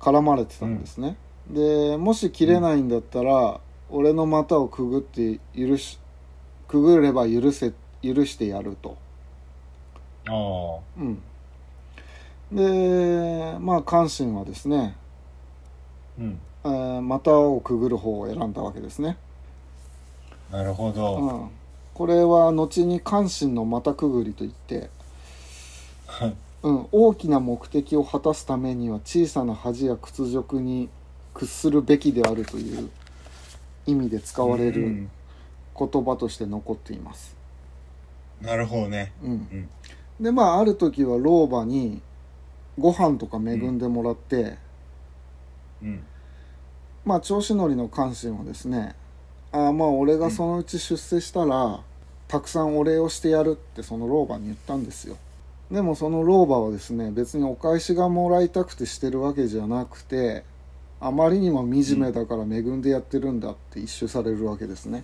[0.01, 1.15] 絡まれてたんですね、
[1.49, 5.97] でもし切れないんだったら、俺の股をくぐって許し
[6.67, 8.97] くぐれば許せ許してやると
[10.27, 10.79] ああ。
[10.97, 11.21] うん。
[12.51, 14.95] でまあ関心はですね、
[16.19, 16.39] うん。
[16.63, 19.17] えー股をくぐる方を選んだわけですね。
[20.51, 21.51] なるほうど、ん、
[21.93, 24.89] これは後に関心の股くぐりといって、
[26.05, 26.35] はい。
[26.63, 30.89] うん、大きな目的を果たすためには小さな恥や屈辱に
[31.33, 32.91] 屈するべきであるという
[33.87, 35.09] 意味で使われるうん。
[35.79, 37.35] 言葉として残っています。
[38.41, 39.13] なるほどね。
[39.23, 39.31] うん。
[39.31, 39.69] うん
[40.21, 42.01] でまあある時は老婆に
[42.77, 44.57] ご飯とか恵んでもらって、
[45.81, 46.03] うん。
[47.03, 48.95] まあ調子乗りの関心はですね
[49.51, 51.81] ああまあ俺がそのうち出世したら、
[52.27, 55.17] たくさんお礼をしてやるってその老婆に言ったんですよ。
[55.71, 60.43] でもその老婆はですね別にお返しがもらいたくてしてるわけじゃなくて
[60.99, 65.03] あまりにも惨めだから恵んでやってるんだって一周されるわけですね。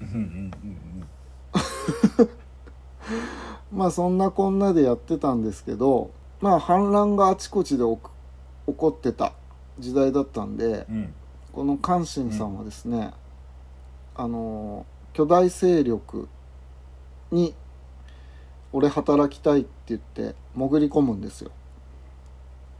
[0.00, 2.28] うんうんうん
[3.72, 9.32] まあそんなこんなでやってたんですけどまあ反乱があちこちで起こってた
[9.78, 10.96] 時代だったんでうん。
[10.96, 11.14] うん
[11.52, 13.12] この関心さんはですね、
[14.14, 16.28] あの巨大勢力
[17.32, 17.54] に
[18.72, 21.50] 俺働きたいって言って潜り込むんですよ。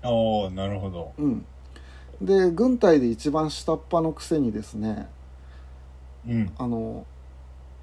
[0.02, 0.08] あ
[0.46, 1.12] あなるほど。
[1.18, 1.44] うん。
[2.22, 5.08] で軍隊で一番下っ端のくせにですね
[6.28, 6.52] うん。
[6.58, 7.06] あの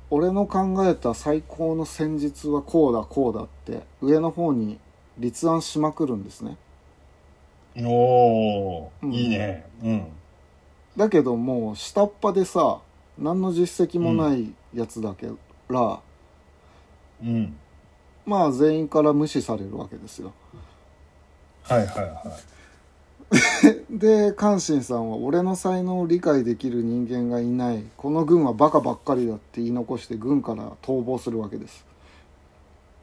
[0.10, 4.80] 俺の考えた最高の戦術はこうだこうだって上の方に
[5.17, 6.58] 立案しまくるんですね。
[7.84, 9.13] おお、うん。
[9.13, 9.65] いいね。
[9.84, 10.08] うん。
[10.96, 12.80] だけどもう下っ端でさ
[13.17, 15.26] 何の実績もないやつだか
[15.70, 16.00] ら、
[17.22, 17.56] うん。
[18.26, 20.34] まあ全員から無視されるわけですよ。
[21.63, 22.38] はいはいは
[23.90, 27.84] で関心さんは俺の才能を理解できる人間がいない。
[27.98, 31.86] この軍はバカばっかりだって言い残して軍から逃亡するわけです。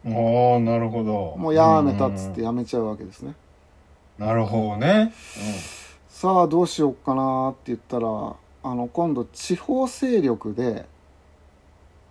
[0.06, 1.34] いああなるほど。
[1.36, 3.34] もうやめたっつってうんやめちゃうわけですね。
[4.18, 5.12] なるほどね。
[6.08, 10.86] さあどうしようかなって言ったらあの今度地方勢力で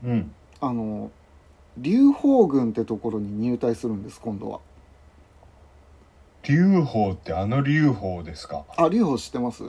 [0.04, 1.12] うん、うん、あの
[1.78, 4.60] 劉邦軍ってところに入隊するんです今度は
[6.44, 8.66] 劉邦ってあの劉邦ですか？
[8.78, 9.64] あ劉邦知ってます？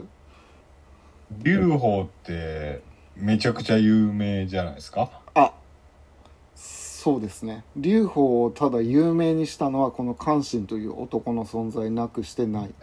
[1.41, 2.81] 劉邦って
[3.15, 5.09] めちゃくちゃ有名じゃないですか？
[5.33, 5.53] あ
[6.55, 7.63] そうですね。
[7.75, 12.73] 劉邦をただ有名にしたのはこの関心という男の存在なくしてない。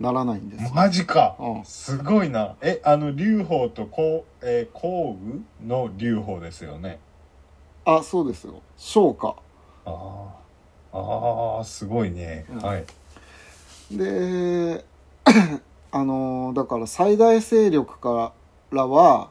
[0.00, 0.72] ならないんです。
[0.72, 1.34] マジか。
[1.40, 1.64] うん。
[1.64, 2.54] すごいな。
[2.60, 7.00] えあの劉邦とこう、えー、項羽の劉邦ですよね？
[7.84, 8.62] あそうですよ。
[8.76, 9.34] 昇華。
[9.84, 9.90] あ
[10.92, 12.58] あああすごいね、うん。
[12.60, 12.84] はい
[13.90, 14.84] で
[15.90, 18.32] あのだから最大勢力か
[18.70, 19.30] らは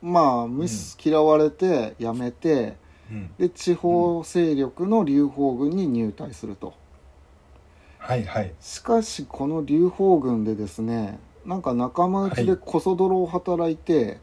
[0.00, 2.76] まあ無視嫌われて辞めて、
[3.10, 3.30] うん。
[3.38, 6.74] で地方勢力の劉邦軍に入隊すると。
[7.98, 8.52] はいはい。
[8.60, 14.18] しかしこの劉邦軍でですねなんか仲間内でこそ泥を働いて、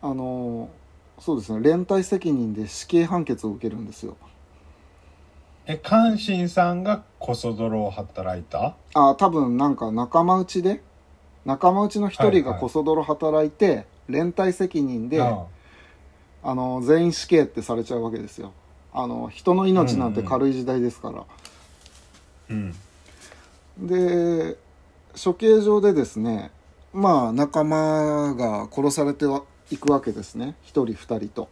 [0.00, 0.70] あの
[1.18, 4.16] そうですね連帯責任で死刑判決を受けるんですよ
[5.70, 8.74] え関心さんがこそ泥を働いた？
[8.94, 10.80] あ多分なんか仲間内で？
[11.44, 15.44] 仲間内の一人がこそ泥働いて、連帯責任で、あ
[16.42, 16.54] あ。
[16.54, 18.54] の全員死刑ってされちゃうわけですよ。
[18.94, 21.24] あの人の命なんて軽い時代ですから、
[22.48, 22.74] うん。
[23.78, 24.56] で
[25.22, 26.50] 処刑場でですね
[26.94, 30.54] まあ仲間が殺されてはいくわけですね。
[30.62, 31.50] 一人二人と。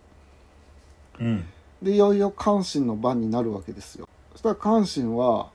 [1.21, 1.45] うん
[1.83, 4.09] でいよいよ関心の番になるわけですよ。
[4.33, 5.51] そしたら関心は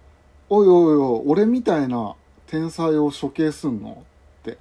[0.48, 2.14] 「おいおいおい俺みたいな
[2.46, 4.04] 天才を処刑すんの?」
[4.40, 4.58] って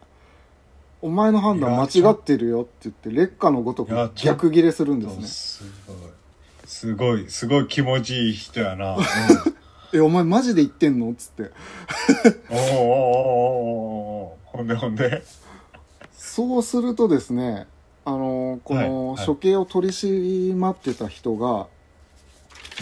[1.01, 5.27] 「お前の判断間違ってるよ」って言って劣化のごとく逆ギレするんですね。
[5.27, 6.11] すごい。
[6.65, 9.03] すごいすごい気持ちいい人やな、うん
[9.93, 11.51] 「えお前マジで言ってんの?」っつって。
[12.49, 15.23] おーおーおーおーほんでほんで？
[16.17, 17.67] そうするとですね
[18.13, 21.67] あのこの処刑を取り締まってた人が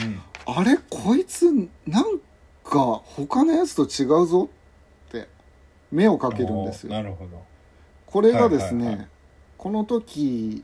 [0.02, 0.78] うん「あれ？
[0.90, 1.52] こいつ
[1.86, 2.20] なん
[2.64, 4.50] か他のやつと違うぞ」
[5.10, 5.28] って
[5.92, 6.94] 目をかけるんですよ。
[6.94, 7.42] なるほど。
[8.06, 9.08] これがですね、はいはいは
[9.58, 10.64] この時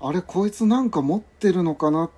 [0.00, 2.10] あれこいつなんか持ってるのかなっ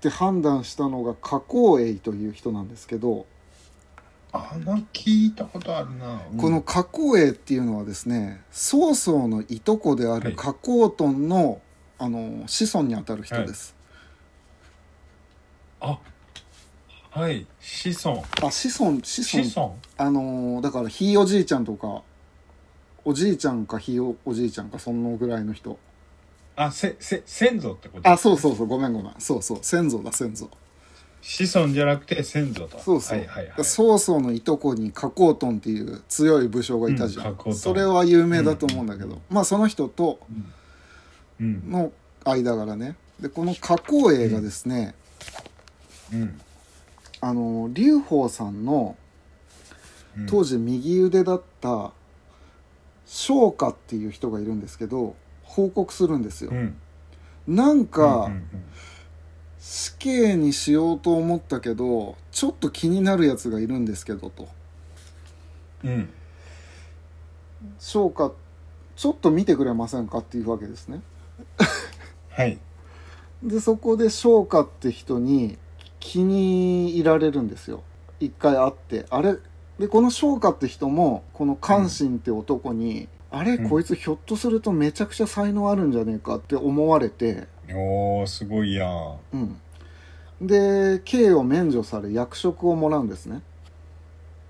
[0.00, 3.24] て判断したのが花工栄という人なんですけど、
[4.36, 6.38] あなんか聞いたことあるな、うん。
[6.38, 10.20] この花工栄っていうのはですね曹操のいとこであはい。
[10.22, 11.60] る花工トンの,、
[11.98, 13.74] あの子孫にあたる人です、
[15.80, 15.98] あ
[17.10, 17.46] はい。
[17.60, 18.24] 子孫。
[18.42, 19.44] あ子孫子孫。
[19.44, 19.76] 子孫？
[19.96, 22.02] あのだからひいおじいちゃんとか
[23.04, 25.78] おじいちゃんかひいおじいちゃんかそのぐらいの人。
[26.56, 28.08] あせせ先祖ってこと？
[28.10, 28.66] あそうそうそう。
[28.66, 29.14] ごめんごめん。
[29.18, 29.58] そうそう。
[29.62, 30.50] 先祖だ先祖
[31.28, 32.78] 子孫じゃなくて先祖と。
[32.78, 33.64] そうそう、はいはいはい。
[33.64, 40.20] 曹操のいとこに花工トンっていう強い武将がいたじゃん、うんそれは有名だと思うんだけど、まあその人と
[41.40, 41.68] うん。
[41.68, 41.90] の
[42.24, 42.94] 間柄ね。
[43.18, 44.94] でこの花工栄がですね、
[46.12, 46.40] うん。
[47.20, 48.96] あの劉邦さんの
[50.16, 50.26] うん。
[50.26, 51.90] 当時右腕だった
[53.04, 56.76] 昇華っていう人がいるんですけど報告するんですよ、うん。
[57.48, 58.44] なんか、うんうん
[59.68, 64.48] 死刑にしようと思ったけどちょっと気になるやつがいるんですけどと。
[65.82, 65.90] うん。
[65.90, 66.08] うん
[67.80, 68.30] 昇華
[68.94, 71.00] ちょっと見てくれませんかっていうわけですね。
[72.30, 72.58] はい。
[73.42, 75.58] でそこで昇華って人に
[75.98, 77.82] 気に入られるんですよ。
[78.20, 79.06] 一回会って。
[79.10, 79.36] あれ？
[79.80, 83.54] でこの昇華って人もこの関心って男に、あれ？
[83.54, 89.18] うんこいつひょっとするとめちゃくちゃ才能あるんじゃねえかって思われておーすごいやん。
[89.32, 89.60] うん。
[90.40, 93.42] で刑を免除され役職をもらうんですね。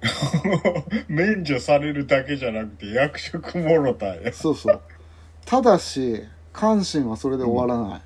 [1.08, 4.32] 免除されるだけじゃなくて役職もろたんや。
[4.32, 4.80] そうそう。
[5.44, 8.00] ただし関心はそれで終わらない、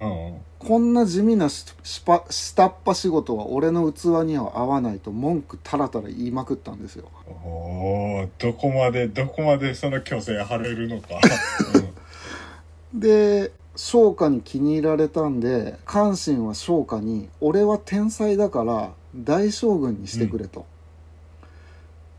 [0.00, 7.08] うんこんな地味なししぱ下っ端仕事は俺の器には合わないと文句たらたら言いまくったんですよ。
[7.44, 11.20] おーどこまでどこまでその虚勢張れるのか、
[12.94, 20.66] で昇華に気に入られたんで関心は昇華に「俺は天才だから大将軍にしてくれ」と、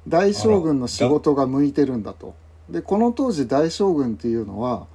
[0.07, 2.33] 大将軍の仕事が向いてるんだと。
[2.69, 4.85] でこの当時大将軍っていうのは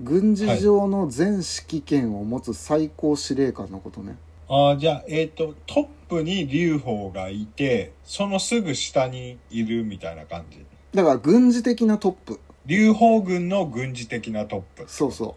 [0.00, 4.16] 軍事上の全指揮権を持つ最高司令官のことね、
[4.48, 10.64] ああじゃあえっ、とトップに劉邦がいてそのすぐ下にいるみたいな感じ。
[10.94, 14.84] だから軍事的なトップ劉邦軍の軍事的なトップ。
[14.86, 15.36] そうそ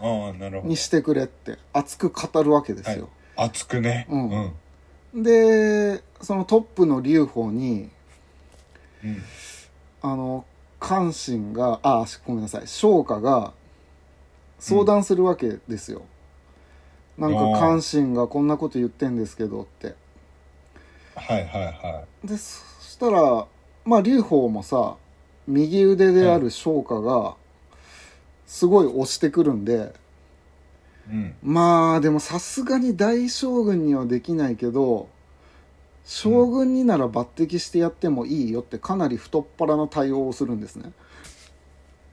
[0.00, 0.62] ああなるほど。
[0.62, 4.06] うにしてくれって熱く語るわけですよ、熱くね。
[4.10, 4.52] うん。
[5.14, 5.22] うん。
[5.22, 7.90] でそのトップの劉邦に
[9.04, 9.22] うん。
[10.02, 10.44] あの
[10.80, 12.66] 関心があごめんなさい。
[12.66, 13.52] 昇華が
[14.58, 16.02] 相談するわけですよ、
[17.18, 19.94] なんかあー関心がこんなこと言ってんですけどって。
[21.14, 23.46] はいはいはでそしたら
[23.84, 24.96] まあ劉邦もさ
[25.52, 27.36] 右腕である昇華が
[28.46, 29.94] すごい押してくるんで、
[31.08, 31.34] いうん。
[31.42, 35.08] まあでもさすがに大将軍にはできないけど
[36.04, 40.92] 将軍になら抜擢してやってもいいよってかなり太っ腹な対応をするんですね。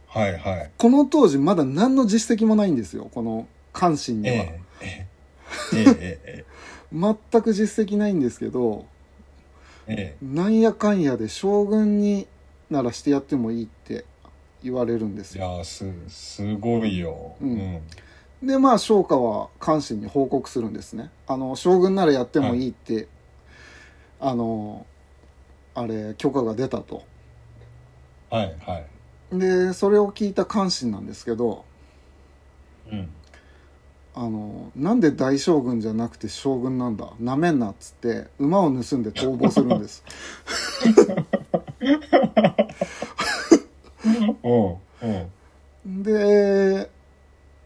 [0.07, 0.71] はいはい。
[0.77, 5.07] この当時まだ何の実績もないんですよこの関心には、ええ
[5.73, 6.45] えええええ。
[6.91, 8.85] 全く実績ないんですけど
[9.87, 10.25] ええ。
[10.25, 12.27] なんやかんやで将軍に
[12.69, 14.05] ならしてやってもいいって
[14.63, 17.35] 言われるんですいよやすすごいよ。
[17.41, 17.81] うん。
[18.43, 21.11] でまあ昇華は関心に報告するんですね。
[21.27, 23.07] あの将軍ならやってもいいって、
[24.19, 24.85] あの
[25.75, 27.03] あれ許可が出たと。
[28.29, 28.83] はいは
[29.33, 29.37] い。
[29.37, 31.65] でそれを聞いた関心なんですけど
[32.91, 33.09] うん。
[34.15, 37.13] あのなんで大将軍じゃなくて将軍なんだ？
[37.19, 40.03] なめんなっつって馬を盗んで逃亡するんです
[44.43, 46.03] うんうん。
[46.03, 46.89] で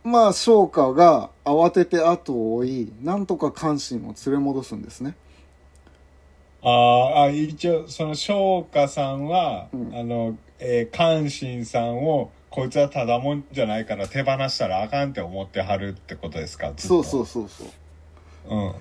[0.03, 5.15] まあ昇華が慌てて後を追いなんとか関心を連れ戻すんですね。
[6.61, 9.95] あーあ一応その翔華さんは、うん。
[9.95, 18.77] あの、えー、関心さんをこいつはただもんじゃないから手放したらあかんって思ってはるってことですかそうそうそうそう。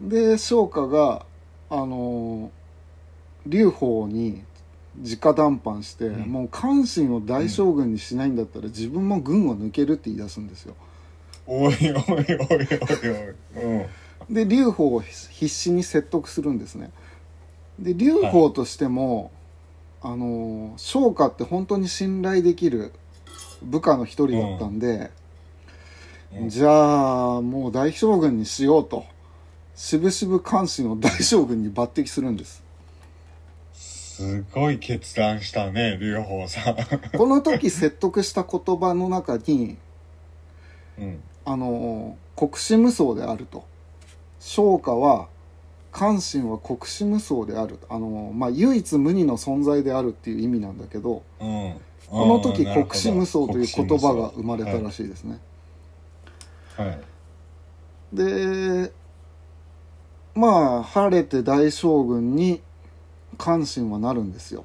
[0.00, 0.08] うん。
[0.08, 1.26] で昇華が
[1.68, 2.50] あの
[3.46, 4.44] 劉邦に
[5.02, 6.30] 直談判して、うん。
[6.30, 10.74] もう関心を大将軍にしないんだったら自分も軍を抜けるって言い出すんですよ。
[11.46, 12.68] おいおいおいおい
[13.54, 13.64] おい。
[13.64, 14.34] うん。
[14.34, 16.90] で劉邦を必死に説得するんですね。
[17.78, 19.30] で劉邦としても、
[20.02, 22.92] あの昇華って本当に信頼できる
[23.62, 25.10] 部下の一人だったんで、
[26.34, 26.48] うん。
[26.48, 29.04] じゃあもう大将軍にしようと
[29.74, 32.62] 渋々関心を大将軍に抜擢するんです
[34.16, 36.76] すごい決断したね劉邦さん。
[37.18, 39.76] この時説得した言葉の中に
[40.98, 41.20] うん。
[41.44, 43.66] あの国士無双であると。
[44.40, 45.28] 昇華は
[45.92, 51.74] 関心は国士無双であるあの、まあ、唯一無二の存在であるっていう意味なんだけどうん。
[52.08, 55.38] この時国士無双という言葉が生まれたらししいですね、
[56.78, 56.88] い、はい。
[56.88, 57.00] はい。
[58.14, 58.92] で
[60.34, 62.62] まあ晴れて大将軍に
[63.36, 64.64] 関心はなるんですよ。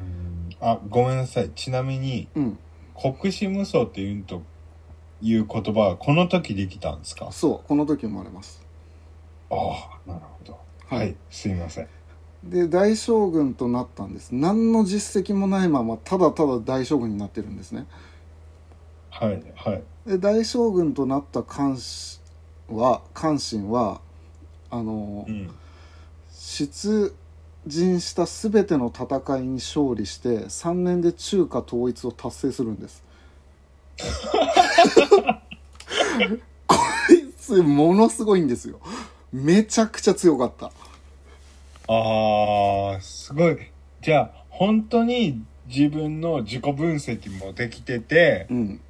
[0.00, 0.50] うん。
[0.60, 1.50] あごめんなさい。
[1.50, 2.58] ちなみにうん。
[3.00, 4.42] 国士無双っていうと
[5.22, 7.30] いう言葉はこの時できたんですか？
[7.30, 8.60] そうこの時生まれます。
[9.50, 9.54] あ
[10.06, 10.58] あなるほど。
[10.86, 10.98] はい。
[10.98, 11.88] はい、すいません。
[12.44, 14.34] で大将軍となったんです。
[14.34, 17.86] 何の実績もないままただただ大将軍になってるんですね。
[19.10, 19.82] はいはい。
[20.06, 22.20] で大将軍となった関心
[22.68, 24.00] は関心は
[24.70, 25.50] あの、うん。
[26.30, 27.14] 出
[27.68, 33.04] 陣した全ての戦いに勝利して3年で中華統一を達成するんです。
[36.66, 36.76] こ
[37.10, 38.80] いつものすごいんですよ。
[39.32, 40.66] めちゃくちゃ強かった。
[40.66, 40.70] あ
[42.96, 43.58] あすごい。
[44.02, 48.80] じゃあ本当に自分の自己分析もできててうん。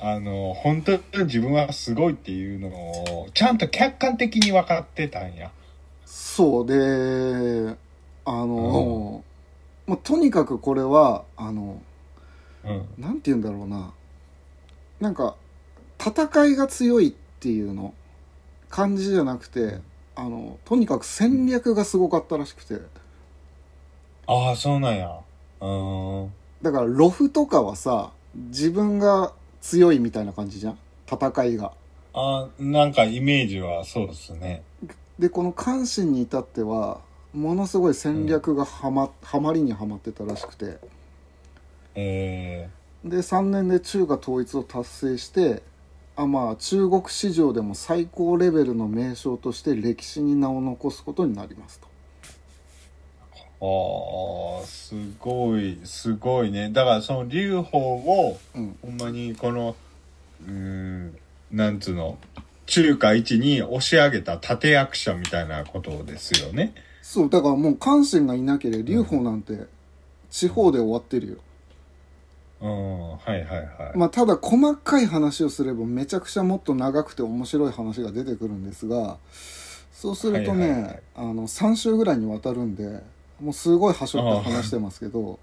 [0.00, 5.50] あの本当に自分はすごいっていうのをちゃんと客観的に分かってたんや。
[6.04, 7.74] そうで
[8.24, 9.24] あの、も
[9.88, 9.96] う。
[10.02, 11.82] とにかくこれはあの
[12.64, 12.88] うん。
[12.98, 13.92] なんて言うんだろうな。
[15.00, 15.36] なんか
[15.98, 17.92] 戦いが強いっていうの
[18.70, 19.78] 感じじゃなくて
[20.16, 22.80] あのとにかく戦略がすごかったらしくて。
[24.26, 25.20] ああそうなんや。
[25.60, 26.32] うーん。
[26.62, 30.78] だからロフとかはさ自分が強いみたいな感じじゃん？
[31.06, 31.72] 戦いが。
[32.14, 34.62] あなんかイメージはそうですね。
[35.18, 37.00] でこの関心に至っては
[37.34, 40.78] ものすごい戦略がはま,、はまりにはまってたらしくて。
[41.96, 42.68] え
[43.04, 45.62] で3年で中華統一を達成して
[46.16, 51.88] あまあ中国史上でも最高レベルの名将として歴史に名を残すことになりますと。
[53.60, 56.70] ー、ああすごいすごいね。
[56.70, 59.76] だからその劉邦をうん、ほんまにこの
[60.46, 61.18] うーん
[61.50, 62.18] なんつうの
[62.66, 66.74] 中華一に押し上げた立役者みたいなことですよね
[67.04, 69.66] そうだからもう関心がいなければ劉邦なんて
[70.30, 71.36] 地方で終わってるよ。
[72.62, 79.18] うんはいはいはい、まあただ細かい話をすればめちゃくちゃもっと長くて面白い話が出てくるんですが
[79.92, 81.02] そうするとね、はいはいはい。
[81.16, 83.02] あの3週ぐらいにわたるんで
[83.38, 85.38] もうすごいはしょって話してますけど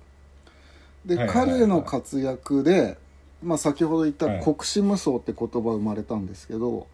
[1.05, 1.47] で、はいはいはい。
[1.51, 2.97] 彼の活躍で、
[3.43, 4.43] まあ、先ほど言ったはい。
[4.43, 6.87] 国士無双って言葉生まれたんですけど、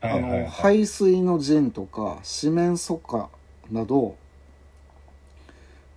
[0.00, 0.40] はいはいはい。
[0.40, 3.28] あの排水の陣とか四面楚歌
[3.70, 4.16] など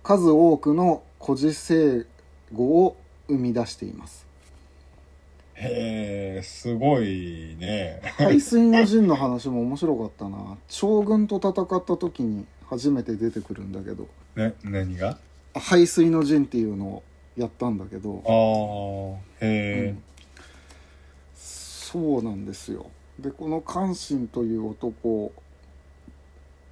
[0.02, 2.06] 数多くの古事成
[2.52, 2.96] 語を
[3.28, 4.26] 生み出しています。
[5.54, 8.02] へえすごいね。
[8.18, 10.58] 排水の陣の話も面白かったな。
[10.68, 11.54] 将軍と戦っ
[11.84, 14.08] た時に初めて出てくるんだけど。
[14.36, 15.16] ね何が？
[15.54, 17.02] 排水の陣っていうのを
[17.36, 20.02] やったんだけど、ああへえ、うん。
[21.36, 22.86] そうなんですよ。
[23.20, 25.32] でこの関心という男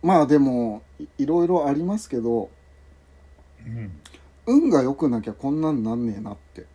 [0.03, 2.51] まあでもいいろいろありますけど
[3.67, 3.93] うん
[4.45, 6.67] 運が良くなきゃこんなんなんねえなって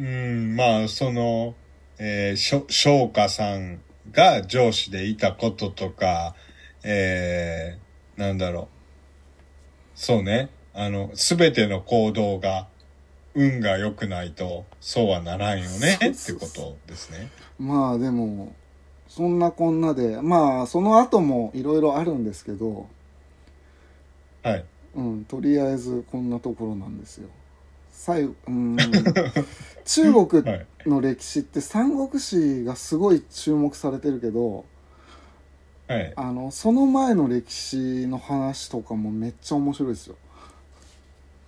[0.00, 1.54] うん、まあ、その、
[1.98, 3.80] えー、しょ、翔歌さん
[4.12, 6.34] が上司でいたこととか、
[6.82, 8.66] えー、なんだろう。
[9.94, 10.48] そうね。
[10.72, 12.66] あの、すべての行動が、
[13.34, 17.30] 運が良くないと、そうはならんよね、ってことですね。
[17.58, 18.54] まあでも
[19.10, 22.88] そんなこんなでまあその後もいろいろあるんですけど
[24.42, 24.64] はい。
[24.94, 27.28] うん、とりあえずこんなところなんですよ。
[27.92, 28.76] 最後、うん、
[29.84, 30.66] 中国はい。
[30.86, 34.64] の歴史って三国志がすごい注目されてるけど、
[35.86, 36.12] はい。
[36.16, 40.16] あの、その前の歴史の話とかもめっちゃ面白いですよ。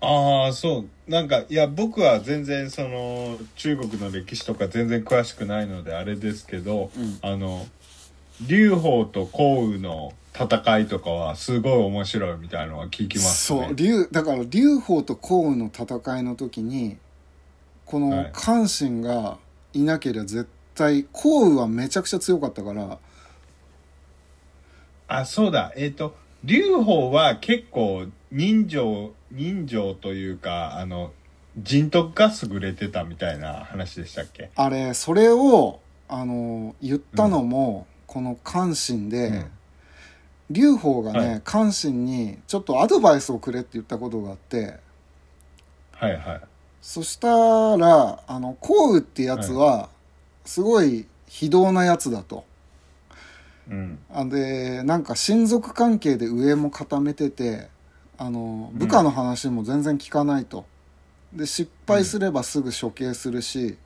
[0.02, 1.10] ああ、そう。
[1.10, 7.18] なんか、いや、僕は全然、その、中国の歴史とか全然詳しくないので、あれですけど、うん。
[7.22, 7.70] あの、
[8.40, 13.66] 劉邦と項羽の戦いとかはすごい面白いみたいなのは聞きますね。
[13.66, 16.96] そう、劉、だから劉邦と項羽の戦いの時に、
[17.84, 19.38] このはい関心が
[19.72, 22.98] いなければ絶対、項羽はめちゃくちゃ強かったから、
[25.06, 25.72] あ、そうだ。
[25.76, 31.12] えっ、と、劉邦は結構人情、人情というか、あの、
[31.56, 34.50] 人徳が優れてたみたいな話でしたっけ？
[34.54, 39.50] あれ、それを、あの、言ったのも、この関心で、うん
[40.50, 44.80] 劉邦がね、はい関心にちょっとアドバイスをくれって言ったことがあって
[45.92, 46.40] はいはい。
[46.82, 47.28] そした
[47.78, 49.88] らあの項羽ってやつは
[50.44, 52.44] すごい非道なやつだと。
[53.70, 53.98] うん。
[54.12, 57.68] あでなんか親族関係で上も固めてて
[58.22, 60.64] あの部下の話も全然聞かないと。
[61.32, 63.76] で失敗すればすぐ処刑するし、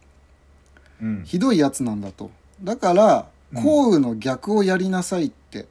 [1.00, 1.24] うん。
[1.24, 2.30] ひどいやつなんだと。
[2.62, 5.66] だからうん項羽の逆をやりなさいって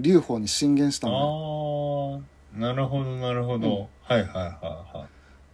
[0.00, 2.22] 劉邦に進言したのよ。
[2.54, 3.88] ああ、なるほどなるほど。
[4.02, 4.40] はいはいは
[4.94, 5.08] いはい。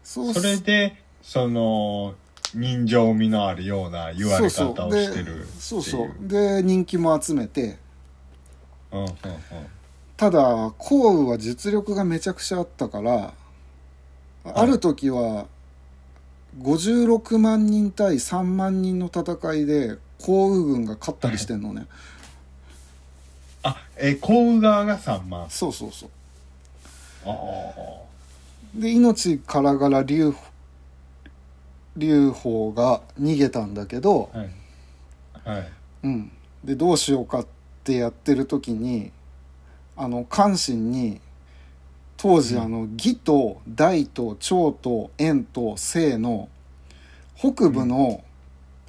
[0.05, 2.15] それで、その、
[2.55, 5.47] 人情味のあるような言われ方をしてる。
[5.59, 7.79] そうそうで人気も集めて
[8.93, 9.13] うんうんうん。
[10.23, 13.35] ただ項羽は実力がめちゃくちゃあったから、
[14.45, 15.47] ある時は
[16.61, 21.89] 56万人対3万人の戦いで項羽軍が勝ったりしてんのね、
[23.65, 25.51] あ、え、幸運側が3万。
[25.51, 26.11] そうそうそう
[27.27, 28.81] ああ。
[28.81, 30.37] で命からがら劉
[31.97, 34.51] 劉邦が逃げたんだけど、はい。
[35.57, 35.73] はい。
[36.05, 36.31] うん、
[36.63, 37.47] でどうしようかっ
[37.83, 39.11] てやってる時に
[39.97, 41.21] あの関心に
[42.17, 46.49] 当時、うんあの義と大と長と燕と西の
[47.37, 48.23] 北部の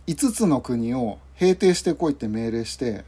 [0.07, 3.03] 5つの国を平定してこいって命令して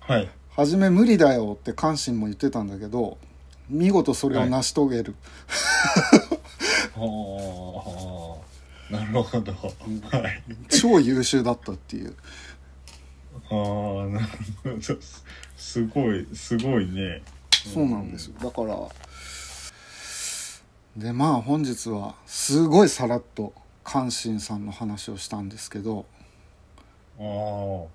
[0.00, 0.28] はい。
[0.50, 3.18] 初め無理だよって関心も言ってたんだけど
[3.68, 5.14] 見事それを成し遂げる、
[6.96, 8.38] ああ。
[8.90, 9.52] なるほど。
[9.52, 9.68] は
[10.28, 10.42] い。
[10.70, 12.16] 超優秀だったっていう
[13.50, 14.26] ああ、なる
[14.62, 14.80] ほど。
[14.80, 15.24] す
[15.56, 17.22] すごい、すごいね。
[17.50, 18.76] そうなんですよだから
[20.96, 26.06] でまあ本日はすごいさらっと関心さんの話をしたんですけど
[27.18, 27.88] ああど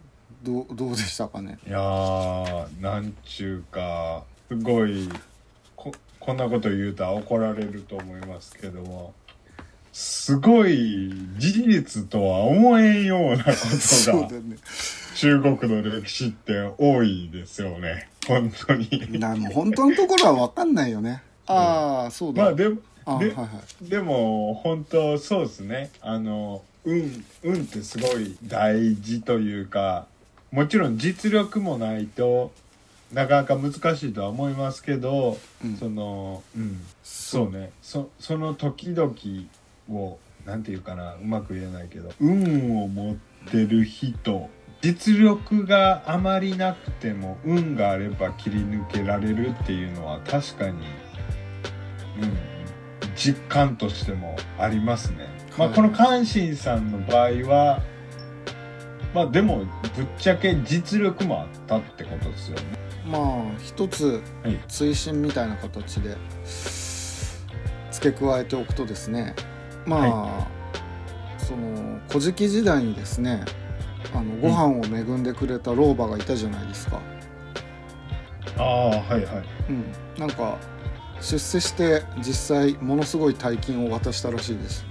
[0.69, 1.57] うどうでしたかね？
[1.65, 5.09] いやーなんちゅうかすごい
[5.75, 9.13] ここんなこと言うと怒られると思いますけども
[9.93, 14.57] すごい事実とは思えんようなことがね。
[15.15, 18.09] 中国の歴史って多いですよね。
[18.27, 18.89] 本当に。
[19.19, 21.21] だもう本当のところは分かんないよね。
[21.45, 23.49] ああそうだ、まあでもであはいは
[23.85, 23.89] い。
[23.89, 25.91] でも本当そうですね。
[26.01, 30.07] あの運運ってすごい大事というか
[30.51, 32.51] もちろん実力もないと
[33.11, 35.77] なかなか難しいとは思いますけど、うん。
[35.77, 36.81] そのうん。
[37.03, 37.71] そうね。
[37.83, 39.13] そその時々
[39.89, 43.15] をなんていうかなうまく言えないけど運を持っ
[43.49, 44.49] てる人
[44.81, 50.83] 実力があまりなくても運があれば切り抜けられるっていうのは確かに、うん、
[53.15, 55.29] 実感としてもありますね。
[55.57, 57.81] まあ、はいこの関心さんの場合は
[59.13, 59.59] まあでも
[59.95, 62.63] ぶっちゃけ実力もあったってことですよね。
[63.09, 66.17] まあ一つはい追伸みたいな形で
[67.89, 69.33] 付け加えておくとですね
[69.85, 70.47] まあ、
[71.37, 73.43] その「古事記」時代にですね
[74.13, 76.99] あのご飯を恵んでくれた老婆がいたじゃないですか。
[78.57, 79.43] ああはいはい。
[79.69, 80.57] うん、なんか
[81.19, 84.85] 出世して実際ものすごい大金を渡したらしいです。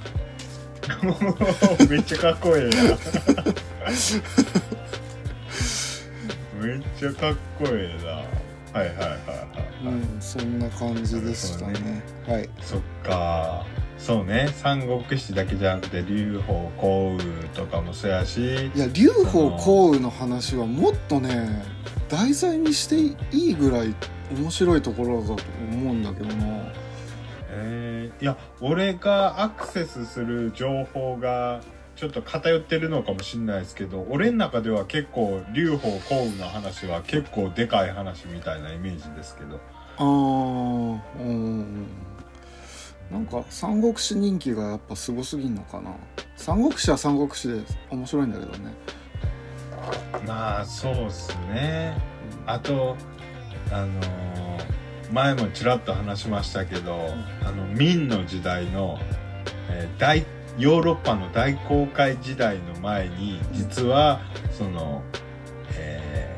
[1.88, 2.82] めっちゃかっこええな。
[6.66, 8.10] めっちゃかっこええな。
[8.80, 12.02] はいはいはいはい、はいうん、そんな感じでしたね。
[12.26, 12.48] はい。
[12.60, 13.66] そっか。
[14.02, 14.48] そうね。
[14.56, 18.66] 三国志だけじゃなくて、劉邦、項羽とかもそうやし。
[18.74, 21.64] いや劉邦項羽の話はもっとね
[22.08, 22.96] 題材にして
[23.30, 23.94] いいぐらい
[24.36, 25.36] 面白いところだと
[25.70, 26.34] 思うんだけどな。
[27.50, 31.60] えーいや、俺がアクセスする情報が
[31.96, 39.60] ちょっと偏ってるのかもしれないですけど、俺の中では結構、劉邦、項羽の話は結構でかい話みたいなイメージですけど。
[39.96, 41.86] あーうん
[43.12, 45.92] なんか三国志人気がやっぱすごすぎんのかな。
[46.36, 47.60] 三国志は三国志で
[47.90, 48.72] 面白いんだけどね。
[50.26, 51.96] まあ、そうっすね。
[52.46, 52.96] あと、
[53.70, 54.02] あのー
[55.12, 57.10] 前もちらっと話しましたけど、
[57.44, 58.98] あの明の時代の、
[59.68, 60.24] えー大
[60.58, 64.20] ヨーロッパの大航海時代の前に実は
[64.56, 65.02] その、
[65.76, 66.34] え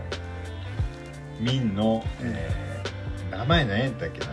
[1.40, 4.26] ー明の、えー名前何やったっけな。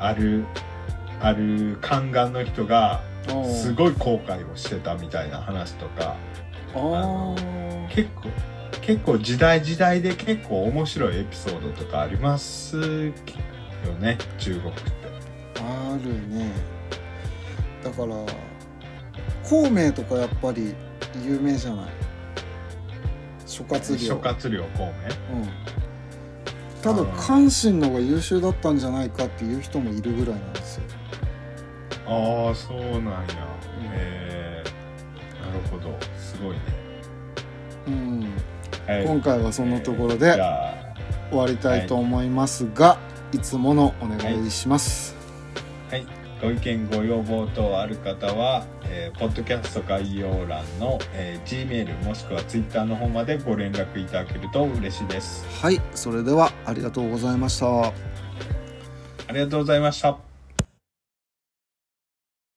[0.00, 0.44] ある
[1.22, 3.54] ある宦官の人がうん。
[3.54, 6.16] すごい後悔をしてたみたいな話とか。
[7.88, 8.28] 結構
[8.80, 12.82] 結構時代時代で結構面白いエピソードとかありますよ
[14.00, 14.82] ね中国って。
[15.60, 16.50] あるね。
[17.84, 18.16] だから
[19.44, 20.74] 孔明とかやっぱり
[21.24, 21.86] 有名じゃない？
[23.46, 24.06] 諸葛亮。
[24.06, 24.90] 諸葛亮孔明？
[25.36, 25.48] うん。
[26.82, 30.82] ただ関心の方が優秀だったんじゃないかっていう人もいるぐらいなんですよ
[32.12, 33.10] ああそうなんや、
[33.94, 34.64] へえ
[35.40, 35.96] なるほど。
[36.18, 36.60] すごいね、
[37.86, 38.20] うん。
[38.86, 39.04] はい。
[39.06, 40.32] 今回はそのところじで
[41.30, 42.98] 終わりたいと思いますが、
[43.32, 45.16] い、つものお願いします、
[45.90, 46.06] はい。
[46.42, 55.46] ご意見ご要望等ある方は、えーポッドキャスト概要欄の、えー Gmail もしくは Twitter の方までご連絡いただけると嬉しいです。
[55.62, 55.80] はい。
[55.94, 57.92] それではありがとうございました。
[59.32, 60.31] ありがとうございました